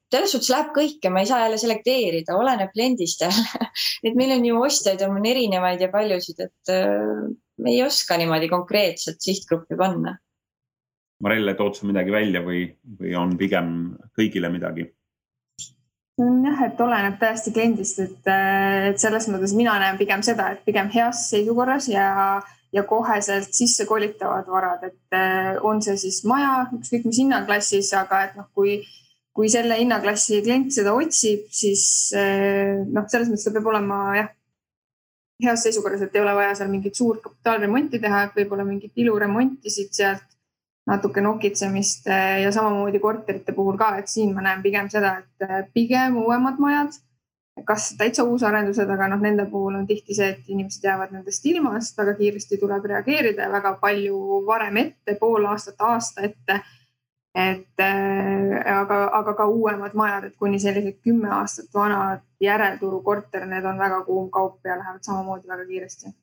Selles 0.09 0.33
suhtes 0.33 0.49
läheb 0.53 0.71
kõike, 0.75 1.11
ma 1.13 1.23
ei 1.23 1.29
saa 1.29 1.43
jälle 1.43 1.59
selekteerida, 1.61 2.37
oleneb 2.37 2.71
kliendist 2.73 3.21
jälle 3.25 3.69
et 4.07 4.17
meil 4.17 4.33
on 4.37 4.47
ju 4.47 4.61
ostjaid 4.65 5.03
on 5.07 5.25
erinevaid 5.25 5.83
ja 5.85 5.91
paljusid, 5.93 6.41
et 6.47 6.73
äh, 6.73 7.27
me 7.59 7.75
ei 7.75 7.83
oska 7.85 8.17
niimoodi 8.17 8.49
konkreetset 8.51 9.21
sihtgruppi 9.21 9.77
panna. 9.79 10.17
Marelle, 11.19 11.53
tood 11.59 11.75
sa 11.75 11.87
midagi 11.87 12.13
välja 12.15 12.39
või, 12.45 12.63
või 12.99 13.11
on 13.19 13.35
pigem 13.37 13.75
kõigile 14.17 14.51
midagi? 14.53 14.87
jah, 16.19 16.61
et 16.65 16.81
oleneb 16.83 17.19
täiesti 17.19 17.51
kliendist, 17.55 17.99
et, 18.03 18.27
et 18.27 18.99
selles 18.99 19.27
mõttes 19.31 19.53
mina 19.55 19.77
näen 19.79 19.99
pigem 19.99 20.23
seda, 20.25 20.49
et 20.51 20.65
pigem 20.67 20.89
heas 20.91 21.29
seisukorras 21.31 21.87
ja, 21.91 22.09
ja 22.75 22.83
koheselt 22.87 23.53
sisse 23.55 23.85
kolitavad 23.87 24.49
varad, 24.51 24.83
et 24.89 25.15
eh, 25.15 25.53
on 25.63 25.79
see 25.83 25.95
siis 26.01 26.21
maja, 26.27 26.65
ükskõik 26.75 27.07
mis 27.07 27.21
hinnaklassis, 27.23 27.93
aga 27.97 28.23
et 28.27 28.35
noh, 28.39 28.49
kui, 28.55 28.81
kui 29.35 29.49
selle 29.51 29.77
hinnaklassi 29.79 30.41
klient 30.43 30.73
seda 30.75 30.93
otsib, 30.97 31.45
siis 31.53 31.83
eh, 32.17 32.79
noh, 32.85 33.07
selles 33.11 33.29
mõttes 33.29 33.47
ta 33.47 33.53
peab 33.55 33.69
olema 33.71 33.99
jah, 34.17 34.31
heas 35.43 35.63
seisukorras, 35.63 36.01
et 36.03 36.15
ei 36.15 36.23
ole 36.23 36.33
vaja 36.35 36.55
seal 36.59 36.71
mingit 36.71 36.97
suurt 36.99 37.21
kapitaalremonti 37.23 38.01
teha, 38.03 38.25
et 38.25 38.41
võib-olla 38.41 38.65
mingit 38.67 38.97
iluremonti 38.99 39.71
siit-sealt 39.71 40.25
natuke 40.89 41.21
nokitsemist 41.21 42.09
eh, 42.09 42.39
ja 42.43 42.51
samamoodi 42.51 42.99
korterite 42.99 43.53
puhul 43.55 43.77
ka, 43.79 43.93
et 44.01 44.09
siin 44.11 44.33
ma 44.35 44.43
näen 44.45 44.63
pigem 44.65 44.89
seda, 44.91 45.19
et 45.21 45.47
eh, 45.47 45.61
pigem 45.73 46.17
uuemad 46.23 46.59
majad, 46.59 46.97
kas 47.67 47.93
täitsa 47.99 48.23
uusarendused, 48.23 48.89
aga 48.89 49.09
noh, 49.11 49.21
nende 49.23 49.45
puhul 49.51 49.75
on 49.79 49.87
tihti 49.87 50.15
see, 50.15 50.29
et 50.33 50.51
inimesed 50.51 50.85
jäävad 50.85 51.13
nendest 51.15 51.45
ilma, 51.49 51.75
sest 51.79 51.97
väga 51.99 52.15
kiiresti 52.19 52.59
tuleb 52.61 52.85
reageerida 52.91 53.47
ja 53.47 53.51
väga 53.51 53.75
palju 53.81 54.43
varem 54.47 54.79
ette, 54.83 55.15
pool 55.19 55.47
aastat, 55.49 55.79
aasta 55.79 56.25
ette. 56.27 56.61
Et 57.35 57.83
äh, 57.83 58.79
aga, 58.79 59.03
aga 59.19 59.33
ka 59.37 59.45
uuemad 59.49 59.93
majad, 59.97 60.29
et 60.29 60.37
kuni 60.39 60.59
sellised 60.61 60.97
kümme 61.05 61.29
aastat 61.39 61.69
vanad 61.73 62.23
järelturu 62.41 63.03
korter, 63.05 63.45
need 63.49 63.65
on 63.65 63.77
väga 63.77 64.01
kuum 64.07 64.31
kaup 64.33 64.65
ja 64.65 64.79
lähevad 64.79 65.05
samamoodi 65.05 65.47
väga 65.47 65.67
kiiresti. 65.67 66.13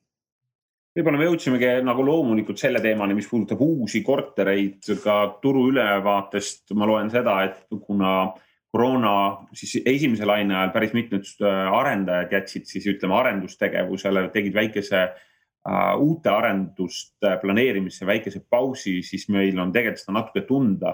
Võib-olla 0.97 1.21
me 1.21 1.27
jõudsimegi 1.27 1.69
nagu 1.85 2.03
loomulikult 2.03 2.57
selle 2.57 2.81
teemani, 2.81 3.13
mis 3.13 3.27
puudutab 3.29 3.61
uusi 3.61 4.01
kortereid, 4.03 4.81
ka 5.03 5.17
turu 5.43 5.67
ülevaatest 5.69 6.73
ma 6.73 6.87
loen 6.89 7.11
seda, 7.13 7.37
et 7.45 7.79
kuna 7.85 8.33
koroona 8.73 9.13
siis 9.55 9.77
esimese 9.85 10.25
laine 10.27 10.57
ajal 10.57 10.73
päris 10.73 10.95
mitmed 10.97 11.29
äh, 11.39 11.77
arendajad 11.79 12.33
jätsid 12.33 12.67
siis 12.67 12.89
ütleme 12.89 13.15
arendustegevusele, 13.15 14.27
tegid 14.33 14.57
väikese 14.57 15.05
uh, 15.05 15.26
uute 15.99 16.29
arenduste 16.31 17.33
planeerimisse 17.41 18.05
väikese 18.07 18.39
pausi, 18.49 19.01
siis 19.03 19.27
meil 19.33 19.59
on 19.59 19.73
tegelikult 19.75 20.03
seda 20.03 20.15
natuke 20.15 20.45
tunda 20.47 20.93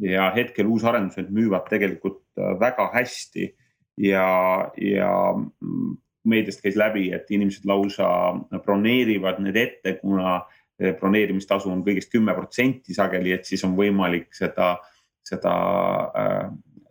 ja 0.00 0.30
hetkel 0.34 0.68
uusarendused 0.68 1.30
müüvad 1.32 1.68
tegelikult 1.70 2.22
äh, 2.38 2.54
väga 2.60 2.90
hästi 2.94 3.50
ja, 4.00 4.28
ja 4.76 5.10
mm, 5.34 5.98
meediast 6.30 6.60
käis 6.64 6.76
läbi, 6.76 7.08
et 7.16 7.30
inimesed 7.32 7.64
lausa 7.68 8.08
broneerivad 8.64 9.40
need 9.40 9.56
ette, 9.56 9.96
kuna 10.02 10.40
broneerimistasu 10.80 11.68
on 11.72 11.82
kõigest 11.84 12.08
kümme 12.12 12.32
protsenti 12.36 12.94
sageli, 12.96 13.34
et 13.36 13.48
siis 13.48 13.62
on 13.68 13.74
võimalik 13.76 14.30
seda, 14.36 14.74
seda 15.26 15.54
äh, 16.16 16.46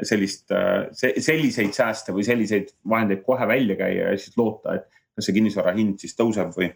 sellist, 0.06 0.52
äh, 0.54 0.90
selliseid 0.94 1.74
sääste 1.76 2.14
või 2.16 2.26
selliseid 2.28 2.74
vahendeid 2.90 3.24
kohe 3.26 3.48
välja 3.50 3.78
käia 3.80 4.12
ja 4.12 4.20
siis 4.20 4.38
loota, 4.38 4.78
et 4.78 4.88
kas 5.16 5.30
see 5.30 5.36
kinnisvara 5.36 5.74
hind 5.78 6.00
siis 6.02 6.16
tõuseb 6.18 6.54
või. 6.58 6.72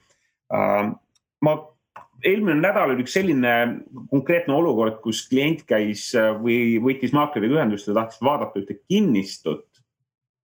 Äh, 0.53 0.89
ma, 1.45 1.53
eelmine 2.23 2.61
nädal 2.61 2.93
oli 2.93 3.03
üks 3.03 3.17
selline 3.17 3.53
konkreetne 4.11 4.55
olukord, 4.55 5.01
kus 5.03 5.25
klient 5.29 5.65
käis 5.69 6.09
või 6.43 6.79
võttis 6.83 7.13
maakleriga 7.15 7.59
ühendust 7.59 7.89
ja 7.89 7.97
tahtis 7.97 8.23
vaadata 8.23 8.61
ühte 8.61 8.79
kinnistut 8.87 9.67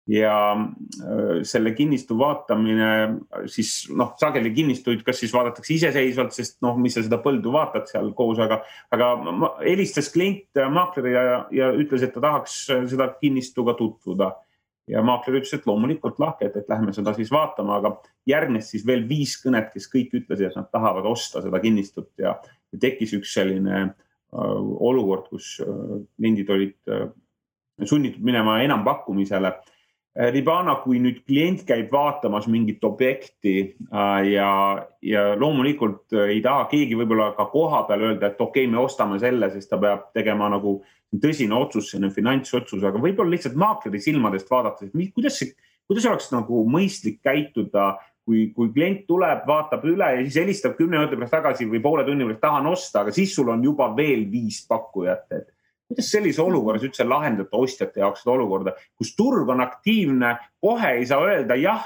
ja 0.09 0.35
äh, 0.53 1.41
selle 1.47 1.71
kinnistu 1.77 2.17
vaatamine 2.19 2.89
siis 3.51 3.87
noh, 3.95 4.13
sageli 4.19 4.51
kinnistuid, 4.53 5.03
kas 5.07 5.21
siis 5.23 5.33
vaadatakse 5.33 5.73
iseseisvalt, 5.77 6.35
sest 6.35 6.59
noh, 6.65 6.75
mis 6.79 6.97
sa 6.97 7.05
seda 7.05 7.21
põldu 7.23 7.53
vaatad 7.55 7.87
seal 7.89 8.11
koos, 8.17 8.41
aga, 8.43 8.59
aga 8.93 9.13
helistas 9.63 10.11
klient 10.13 10.63
maakleri 10.75 11.15
ja, 11.15 11.23
ja 11.55 11.71
ütles, 11.71 12.03
et 12.03 12.13
ta 12.15 12.23
tahaks 12.23 12.65
seda 12.91 13.13
kinnistuga 13.15 13.77
tutvuda. 13.79 14.33
Ja 14.87 15.03
maakler 15.05 15.39
ütles, 15.39 15.53
et 15.55 15.67
loomulikult 15.67 16.19
lahke, 16.19 16.49
et, 16.49 16.69
lähme 16.69 16.93
seda 16.95 17.13
siis 17.15 17.31
vaatama, 17.31 17.79
aga 17.79 17.93
järgnes 18.29 18.71
siis 18.73 18.85
veel 18.87 19.05
viis 19.09 19.37
kõnet, 19.43 19.71
kes 19.73 19.87
kõik 19.91 20.15
ütlesid, 20.19 20.49
et 20.49 20.57
nad 20.59 20.69
tahavad 20.73 21.07
osta 21.07 21.43
seda 21.43 21.61
kinnistut 21.63 22.11
ja, 22.19 22.35
ja 22.73 22.81
tekkis 22.81 23.15
üks 23.19 23.33
selline 23.37 23.77
äh, 23.83 23.93
olukord, 24.33 25.29
kus 25.31 25.55
äh, 25.63 26.01
kliendid 26.17 26.51
olid 26.51 26.91
äh, 26.91 27.07
sunnitud 27.83 28.23
minema 28.23 28.59
enampakkumisele. 28.63 29.53
Äh, 30.19 30.29
Ribana, 30.33 30.75
kui 30.83 30.99
nüüd 31.01 31.23
klient 31.27 31.63
käib 31.67 31.91
vaatamas 31.93 32.49
mingit 32.51 32.83
objekti 32.85 33.55
äh, 33.71 34.33
ja, 34.33 34.49
ja 35.01 35.23
loomulikult 35.39 36.13
äh, 36.13 36.35
ei 36.35 36.41
taha 36.45 36.67
keegi 36.71 36.99
võib-olla 36.99 37.31
ka 37.37 37.47
koha 37.53 37.85
peal 37.87 38.09
öelda, 38.09 38.29
et 38.29 38.41
okei 38.41 38.67
okay,, 38.67 38.73
me 38.73 38.83
ostame 38.83 39.17
selle, 39.23 39.49
sest 39.55 39.71
ta 39.71 39.79
peab 39.81 40.11
tegema 40.13 40.51
nagu 40.53 40.81
tõsine 41.21 41.55
otsus, 41.57 41.91
selline 41.91 42.13
finantsotsus, 42.13 42.83
aga 42.83 43.01
võib-olla 43.01 43.35
lihtsalt 43.35 43.57
maakleri 43.59 44.01
silmadest 44.01 44.49
vaadates, 44.49 44.93
kuidas 45.13 45.37
see, 45.39 45.53
kuidas 45.89 46.07
oleks 46.09 46.31
nagu 46.33 46.63
mõistlik 46.69 47.19
käituda, 47.25 47.93
kui, 48.23 48.47
kui 48.55 48.71
klient 48.73 49.03
tuleb, 49.07 49.43
vaatab 49.47 49.83
üle 49.89 50.07
ja 50.15 50.21
siis 50.23 50.39
helistab 50.39 50.77
kümne 50.77 50.97
minuti 50.97 51.19
pärast 51.19 51.35
tagasi 51.35 51.67
või 51.69 51.81
poole 51.83 52.05
tunni 52.07 52.25
pärast 52.27 52.43
tahan 52.45 52.69
osta, 52.71 53.03
aga 53.03 53.15
siis 53.15 53.33
sul 53.35 53.51
on 53.51 53.63
juba 53.65 53.89
veel 53.97 54.25
viis 54.31 54.61
pakkujat, 54.69 55.25
et 55.35 55.49
kuidas 55.91 56.09
sellise 56.13 56.41
olukorras 56.41 56.85
üldse 56.87 57.05
lahendada 57.05 57.59
ostjate 57.59 58.01
jaoks 58.01 58.23
seda 58.23 58.37
olukorda, 58.37 58.73
kus 58.97 59.11
turg 59.17 59.49
on 59.51 59.61
aktiivne, 59.65 60.37
kohe 60.63 60.95
ei 60.99 61.05
saa 61.09 61.25
öelda 61.27 61.59
jah, 61.59 61.83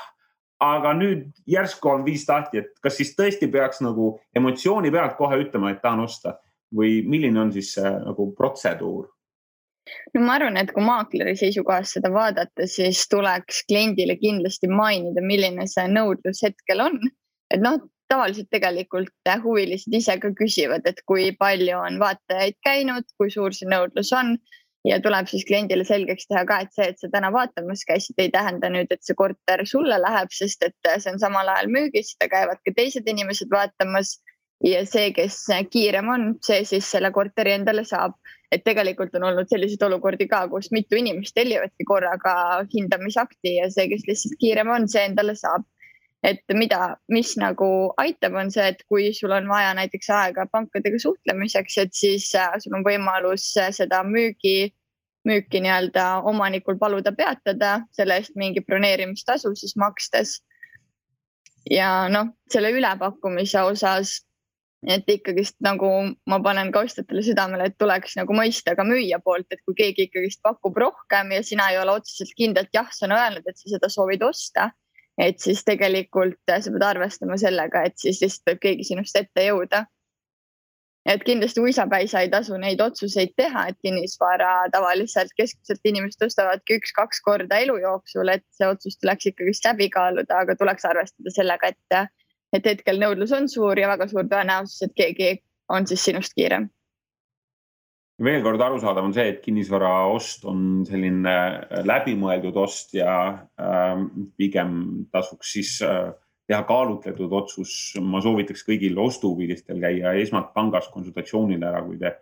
aga 0.63 0.93
nüüd 0.97 1.27
järsku 1.49 1.89
on 1.91 2.05
viis 2.05 2.25
tahti, 2.25 2.63
et 2.63 2.79
kas 2.81 2.97
siis 2.97 3.13
tõesti 3.17 3.49
peaks 3.51 3.81
nagu 3.85 4.15
emotsiooni 4.35 4.93
pealt 4.93 5.17
kohe 5.17 5.41
ütlema, 5.43 5.73
et 5.73 5.81
tahan 5.83 6.05
osta 6.05 6.37
või 6.73 7.01
milline 7.07 7.41
on 7.41 7.53
siis 7.53 7.73
see 7.77 7.91
nagu 7.91 8.31
protseduur? 8.37 9.09
No 10.13 10.23
ma 10.25 10.37
arvan, 10.37 10.57
et 10.61 10.71
kui 10.75 10.83
maakleri 10.85 11.35
seisukohast 11.39 11.97
seda 11.97 12.11
vaadata, 12.13 12.67
siis 12.69 13.03
tuleks 13.11 13.63
kliendile 13.69 14.17
kindlasti 14.21 14.69
mainida, 14.71 15.23
milline 15.23 15.67
see 15.71 15.87
nõudlus 15.91 16.43
hetkel 16.45 16.83
on. 16.87 16.99
et 17.53 17.63
noh, 17.63 17.79
tavaliselt 18.11 18.49
tegelikult 18.51 19.31
huvilised 19.43 19.93
ise 19.93 20.15
ka 20.19 20.31
küsivad, 20.35 20.85
et 20.87 21.01
kui 21.07 21.31
palju 21.39 21.79
on 21.79 21.99
vaatajaid 21.99 22.55
käinud, 22.65 23.07
kui 23.19 23.31
suur 23.31 23.55
see 23.55 23.67
nõudlus 23.69 24.13
on 24.15 24.37
ja 24.87 24.99
tuleb 25.03 25.27
siis 25.27 25.43
kliendile 25.47 25.83
selgeks 25.87 26.29
teha 26.29 26.43
ka, 26.47 26.61
et 26.63 26.73
see, 26.75 26.87
et 26.91 27.01
sa 27.01 27.09
täna 27.11 27.31
vaatamas 27.35 27.83
käisid, 27.87 28.15
ei 28.21 28.31
tähenda 28.31 28.69
nüüd, 28.71 28.91
et 28.93 29.03
see 29.03 29.17
korter 29.17 29.63
sulle 29.67 29.99
läheb, 30.01 30.31
sest 30.31 30.63
et 30.67 30.91
see 31.01 31.11
on 31.11 31.19
samal 31.19 31.49
ajal 31.53 31.71
müügis, 31.73 32.13
seda 32.13 32.29
käivad 32.31 32.61
ka 32.63 32.73
teised 32.77 33.07
inimesed 33.09 33.51
vaatamas 33.51 34.17
ja 34.63 34.83
see, 34.89 35.11
kes 35.15 35.41
kiirem 35.71 36.09
on, 36.13 36.27
see 36.45 36.63
siis 36.65 36.87
selle 36.91 37.11
korteri 37.15 37.57
endale 37.57 37.83
saab. 37.87 38.15
Et 38.51 38.63
tegelikult 38.63 39.15
on 39.19 39.27
olnud 39.29 39.49
selliseid 39.51 39.81
olukordi 39.87 40.27
ka, 40.31 40.45
kus 40.51 40.69
mitu 40.71 40.99
inimest 40.99 41.35
tellivadki 41.35 41.87
korraga 41.87 42.35
hindamisakti 42.73 43.57
ja 43.57 43.71
see, 43.73 43.89
kes 43.91 44.05
lihtsalt 44.07 44.37
kiirem 44.39 44.71
on, 44.71 44.87
see 44.91 45.03
endale 45.09 45.35
saab. 45.35 45.67
et 46.25 46.41
mida, 46.57 46.97
mis 47.13 47.35
nagu 47.37 47.67
aitab, 48.01 48.33
on 48.41 48.49
see, 48.51 48.63
et 48.73 48.79
kui 48.89 49.11
sul 49.13 49.31
on 49.35 49.45
vaja 49.47 49.75
näiteks 49.77 50.09
aega 50.09 50.47
pankadega 50.51 50.97
suhtlemiseks, 50.99 51.77
et 51.83 51.93
siis 51.93 52.31
äh, 52.35 52.55
sul 52.63 52.73
on 52.73 52.83
võimalus 52.83 53.51
seda 53.77 54.01
müügi 54.03 54.71
müüki 55.27 55.61
nii-öelda 55.61 56.05
omanikul 56.29 56.77
paluda 56.79 57.11
peatada, 57.15 57.81
selle 57.91 58.19
eest 58.21 58.35
mingi 58.39 58.63
broneerimistasu 58.65 59.53
siis 59.55 59.75
makstes. 59.75 60.41
ja 61.69 62.07
noh, 62.09 62.29
selle 62.51 62.71
ülepakkumise 62.71 63.61
osas 63.67 64.21
et 64.85 65.09
ikkagist 65.09 65.55
nagu 65.65 65.89
ma 66.29 66.37
panen 66.43 66.69
ka 66.71 66.83
ostjatele 66.85 67.23
südamele, 67.25 67.69
et 67.69 67.77
tuleks 67.81 68.17
nagu 68.19 68.35
mõista 68.37 68.75
ka 68.77 68.85
müüja 68.85 69.19
poolt, 69.23 69.47
et 69.51 69.61
kui 69.65 69.75
keegi 69.77 70.07
ikkagist 70.07 70.41
pakub 70.45 70.77
rohkem 70.77 71.31
ja 71.33 71.43
sina 71.43 71.71
ei 71.73 71.79
ole 71.81 71.97
otseselt 71.97 72.35
kindlalt 72.37 72.69
jah 72.73 72.89
sõna 72.93 73.17
öelnud, 73.23 73.47
et 73.47 73.57
sa 73.57 73.71
seda 73.73 73.89
soovid 73.89 74.23
osta, 74.27 74.69
et 75.17 75.39
siis 75.41 75.63
tegelikult 75.65 76.37
sa 76.45 76.61
pead 76.69 76.85
arvestama 76.85 77.37
sellega, 77.41 77.83
et 77.89 77.97
siis 77.97 78.21
lihtsalt 78.21 78.51
võib 78.51 78.65
keegi 78.67 78.89
sinust 78.93 79.15
ette 79.17 79.47
jõuda. 79.49 79.85
et 81.07 81.21
kindlasti 81.23 81.61
uisapäisa 81.63 82.19
ei 82.19 82.29
tasu 82.29 82.57
neid 82.59 82.81
otsuseid 82.83 83.29
teha, 83.39 83.61
et 83.69 83.77
kinnisvara 83.81 84.67
tavaliselt 84.73 85.31
keskmiselt 85.39 85.79
inimesed 85.87 86.25
ostavadki 86.25 86.75
üks-kaks 86.81 87.21
korda 87.23 87.61
elu 87.63 87.77
jooksul, 87.79 88.27
et 88.27 88.43
see 88.51 88.67
otsus 88.67 88.99
tuleks 88.99 89.29
ikkagist 89.31 89.65
läbi 89.65 89.87
kaaluda, 89.89 90.41
aga 90.43 90.55
tuleks 90.59 90.83
arvestada 90.85 91.31
sellega, 91.31 91.71
et 91.71 92.01
et 92.53 92.65
hetkel 92.65 92.99
nõudlus 93.01 93.33
on 93.35 93.47
suur 93.51 93.79
ja 93.79 93.89
väga 93.91 94.07
suur 94.09 94.27
tõenäosus, 94.29 94.87
et 94.87 94.95
keegi 94.97 95.31
on 95.73 95.87
siis 95.87 96.03
sinust 96.07 96.35
kiirem. 96.37 96.69
veel 98.23 98.41
kord 98.41 98.61
arusaadav 98.61 99.05
on 99.05 99.13
see, 99.13 99.27
et 99.29 99.41
kinnisvara 99.43 99.91
ost 100.09 100.45
on 100.49 100.85
selline 100.87 101.33
läbimõeldud 101.85 102.55
ost 102.57 102.95
ja 102.97 103.11
äh, 103.61 103.99
pigem 104.37 104.79
tasuks 105.13 105.51
siis 105.53 105.75
äh, 105.85 106.13
teha 106.47 106.63
kaalutletud 106.63 107.31
otsus. 107.31 107.93
ma 108.01 108.21
soovitaks 108.23 108.63
kõigil 108.65 108.97
ostuhuvilistel 109.03 109.83
käia 109.83 110.15
esmalt 110.17 110.53
pangas 110.55 110.87
konsultatsioonil 110.93 111.63
ära, 111.63 111.83
kui 111.85 111.99
te, 112.01 112.15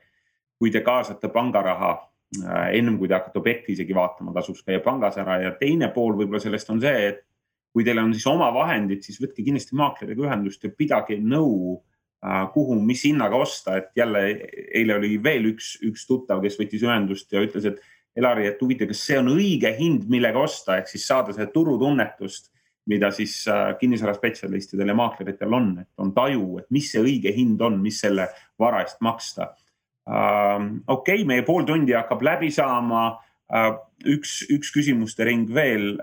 kui 0.60 0.74
te 0.74 0.82
kaasate 0.84 1.30
pangaraha 1.30 1.94
äh, 1.94 2.76
ennem 2.82 2.98
kui 3.00 3.08
te 3.08 3.16
hakkate 3.16 3.40
objekti 3.40 3.78
isegi 3.78 3.96
vaatama, 3.96 4.34
tasuks 4.36 4.66
käia 4.66 4.84
pangas 4.84 5.22
ära 5.22 5.40
ja 5.46 5.56
teine 5.60 5.94
pool 5.96 6.18
võib-olla 6.18 6.44
sellest 6.44 6.74
on 6.74 6.82
see, 6.84 7.08
et 7.14 7.24
kui 7.76 7.84
teil 7.84 8.00
on 8.00 8.14
siis 8.16 8.24
oma 8.32 8.48
vahendid, 8.56 9.02
siis 9.04 9.20
võtke 9.20 9.44
kindlasti 9.44 9.76
maakleriga 9.76 10.24
ühendust 10.24 10.64
ja 10.64 10.72
pidage 10.72 11.18
nõu, 11.20 11.74
äh, 12.24 12.46
kuhu, 12.54 12.78
mis 12.80 13.02
hinnaga 13.04 13.36
osta, 13.44 13.76
et 13.82 13.90
jälle 14.00 14.22
eile 14.80 14.96
oli 14.96 15.18
veel 15.20 15.50
üks, 15.52 15.74
üks 15.84 16.06
tuttav, 16.08 16.40
kes 16.46 16.56
võttis 16.62 16.86
ühendust 16.88 17.36
ja 17.36 17.44
ütles, 17.44 17.68
et 17.68 17.84
Elari, 18.16 18.46
et 18.48 18.62
huvitav, 18.64 18.88
kas 18.88 19.02
see 19.04 19.18
on 19.20 19.28
õige 19.34 19.74
hind, 19.76 20.06
millega 20.08 20.40
osta, 20.40 20.78
ehk 20.80 20.88
siis 20.88 21.04
saada 21.04 21.34
seda 21.36 21.50
turutunnetust, 21.52 22.48
mida 22.88 23.10
siis 23.12 23.34
äh, 23.52 23.74
kinnisvaraspetsialistidel 23.82 24.94
ja 24.94 24.96
maakleritel 24.96 25.58
on, 25.58 25.74
et 25.84 25.90
on 26.00 26.14
taju, 26.16 26.62
et 26.62 26.70
mis 26.72 26.88
see 26.94 27.04
õige 27.04 27.34
hind 27.36 27.60
on, 27.66 27.82
mis 27.84 28.00
selle 28.06 28.30
vara 28.62 28.86
eest 28.86 29.04
maksta. 29.04 29.50
Ähm, 30.08 30.78
okei 30.88 31.26
okay,, 31.26 31.28
meie 31.28 31.44
pool 31.44 31.68
tundi 31.68 31.98
hakkab 31.98 32.24
läbi 32.24 32.54
saama. 32.56 33.04
Äh, 33.52 33.74
üks, 34.16 34.38
üks 34.54 34.72
küsimuste 34.72 35.28
ring 35.28 35.52
veel 35.52 35.98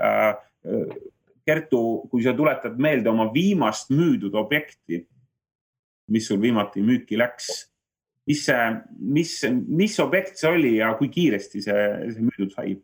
Kertu, 1.47 1.83
kui 2.11 2.23
sa 2.23 2.35
tuletad 2.39 2.79
meelde 2.79 3.11
oma 3.11 3.27
viimast 3.35 3.91
müüdud 3.91 4.35
objekti, 4.39 5.03
mis 6.13 6.29
sul 6.29 6.41
viimati 6.43 6.83
müüki 6.85 7.19
läks, 7.19 7.49
mis 8.29 8.45
see, 8.47 8.69
mis, 8.99 9.35
mis 9.67 9.99
objekt 10.03 10.39
see 10.39 10.51
oli 10.51 10.77
ja 10.77 10.93
kui 10.99 11.11
kiiresti 11.13 11.63
see, 11.65 11.87
see 12.13 12.29
müüdud 12.29 12.55
sai? 12.55 12.77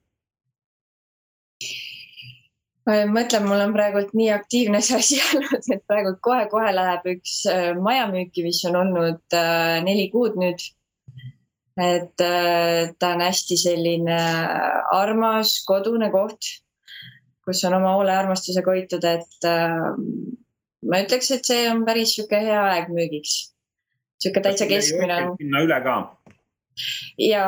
mõtlen, 2.89 3.45
mul 3.45 3.61
on 3.61 3.75
praegult 3.75 4.15
nii 4.17 4.31
aktiivne 4.33 4.81
see 4.85 4.97
asi 4.97 5.21
olnud, 5.29 5.67
et 5.75 5.83
praegu 5.91 6.15
kohe-kohe 6.25 6.73
läheb 6.73 7.09
üks 7.15 7.43
äh, 7.51 7.73
maja 7.77 8.07
müüki, 8.11 8.45
mis 8.47 8.63
on 8.69 8.79
olnud 8.81 9.37
äh, 9.37 9.79
neli 9.85 10.09
kuud 10.13 10.39
nüüd. 10.41 10.63
et 11.79 12.23
äh, 12.25 12.91
ta 12.99 13.13
on 13.15 13.21
hästi 13.23 13.57
selline 13.61 14.17
armas 14.95 15.61
kodune 15.69 16.09
koht 16.11 16.49
kus 17.49 17.65
on 17.65 17.79
oma 17.79 17.95
hoole 17.97 18.13
armastusega 18.13 18.75
hoitud, 18.75 19.05
et 19.09 19.47
äh, 19.49 19.79
ma 20.89 21.01
ütleks, 21.05 21.31
et 21.35 21.49
see 21.49 21.69
on 21.71 21.87
päris 21.89 22.13
sihuke 22.17 22.43
hea 22.45 22.59
aeg 22.75 22.93
müügiks. 22.93 23.39
sihuke 24.21 24.43
täitsa 24.45 24.69
keskmine. 24.69 25.23
sinna 25.41 25.63
üle 25.65 25.79
ka. 25.87 25.95
ja, 27.23 27.47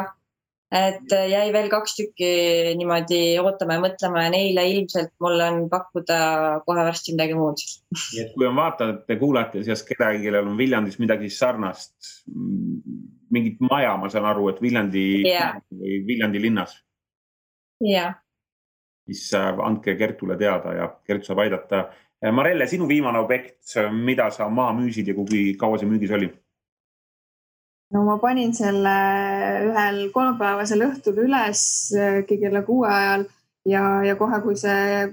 et 0.81 1.13
jäi 1.33 1.45
veel 1.53 1.69
kaks 1.73 1.99
tükki 1.99 2.31
niimoodi 2.79 3.21
ootama 3.43 3.77
ja 3.77 3.85
mõtlema 3.85 4.25
ja 4.25 4.33
neile 4.33 4.65
ilmselt 4.71 5.13
mul 5.23 5.45
on 5.45 5.61
pakkuda 5.73 6.21
kohe 6.67 6.87
varsti 6.89 7.17
midagi 7.19 7.37
muud. 7.37 7.61
nii 7.99 8.25
et 8.25 8.33
kui 8.37 8.49
on 8.49 8.57
vaatajate, 8.57 9.19
kuulajate 9.21 9.67
seas 9.69 9.85
kedagi, 9.87 10.25
kellel 10.25 10.49
on 10.49 10.57
Viljandis 10.59 10.97
midagi 11.03 11.29
sarnast, 11.35 11.93
mingit 13.31 13.61
maja, 13.69 13.93
ma 14.01 14.09
saan 14.11 14.33
aru, 14.33 14.49
et 14.55 14.65
Viljandi 14.65 15.07
yeah. 15.27 15.61
Viljandi 16.09 16.43
linnas. 16.49 16.79
jah 17.85 18.17
siis 19.11 19.35
äh, 19.35 19.59
andke 19.65 19.97
Kertule 19.99 20.37
teada 20.39 20.75
ja 20.75 20.89
Kert 21.07 21.27
saab 21.27 21.43
aidata. 21.45 21.87
Äh, 22.25 22.33
Marelle, 22.33 22.67
sinu 22.71 22.89
viimane 22.89 23.19
objekt, 23.19 23.63
mida 23.93 24.31
sa 24.31 24.49
maha 24.49 24.77
müüsid 24.79 25.11
ja 25.11 25.17
kui 25.17 25.51
kaua 25.59 25.81
see 25.81 25.91
müügis 25.91 26.15
oli? 26.17 26.31
no 27.91 28.05
ma 28.07 28.21
panin 28.23 28.53
selle 28.55 28.91
ühel 29.67 29.97
kolmapäevasel 30.15 30.85
õhtul 30.87 31.25
üles 31.25 31.63
äh, 31.99 32.21
kella 32.29 32.63
kuue 32.63 32.87
ajal 32.87 33.25
ja, 33.67 33.83
ja 34.07 34.15
kohe, 34.21 34.39
kui 34.45 34.55
see 34.59 35.09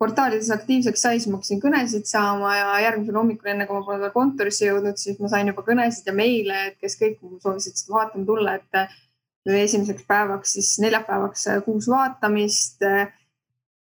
portaalides 0.00 0.52
aktiivseks 0.54 1.02
sai, 1.02 1.18
siis 1.18 1.28
ma 1.28 1.40
hakkasin 1.40 1.60
kõnesid 1.60 2.06
saama 2.08 2.54
ja 2.54 2.68
järgmisel 2.86 3.18
hommikul, 3.18 3.50
enne 3.50 3.66
kui 3.66 3.76
ma 3.76 3.84
pole 3.84 3.98
veel 4.04 4.14
kontorisse 4.14 4.68
jõudnud, 4.68 4.96
siis 4.96 5.18
ma 5.20 5.28
sain 5.32 5.50
juba 5.50 5.64
kõnesid 5.66 6.06
ja 6.08 6.14
meile, 6.16 6.60
et 6.70 6.78
kes 6.80 6.96
kõik 7.02 7.18
soovisid 7.42 7.82
seda 7.82 7.96
vaatama 7.98 8.24
tulla, 8.30 8.54
et 8.56 9.58
esimeseks 9.66 10.06
päevaks 10.08 10.54
siis 10.56 10.70
neljapäevaks 10.86 11.48
kuus 11.66 11.90
vaatamist 11.90 12.86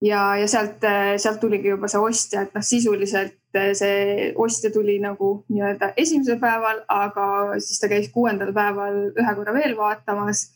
ja, 0.04 0.36
ja 0.36 0.48
sealt, 0.48 0.84
sealt 1.16 1.40
tuligi 1.40 1.72
juba 1.72 1.88
see 1.88 2.02
ostja, 2.02 2.44
et 2.44 2.56
noh, 2.56 2.64
sisuliselt 2.64 3.58
eh, 3.58 3.72
see 3.78 4.32
ostja 4.42 4.70
tuli 4.74 4.98
nagu 5.02 5.32
nii-öelda 5.48 5.92
esimesel 5.96 6.40
päeval, 6.42 6.82
aga 6.92 7.28
siis 7.62 7.80
ta 7.80 7.90
käis 7.92 8.10
kuuendal 8.14 8.52
päeval 8.56 9.00
ühe 9.08 9.34
korra 9.38 9.56
veel 9.56 9.76
vaatamas. 9.78 10.52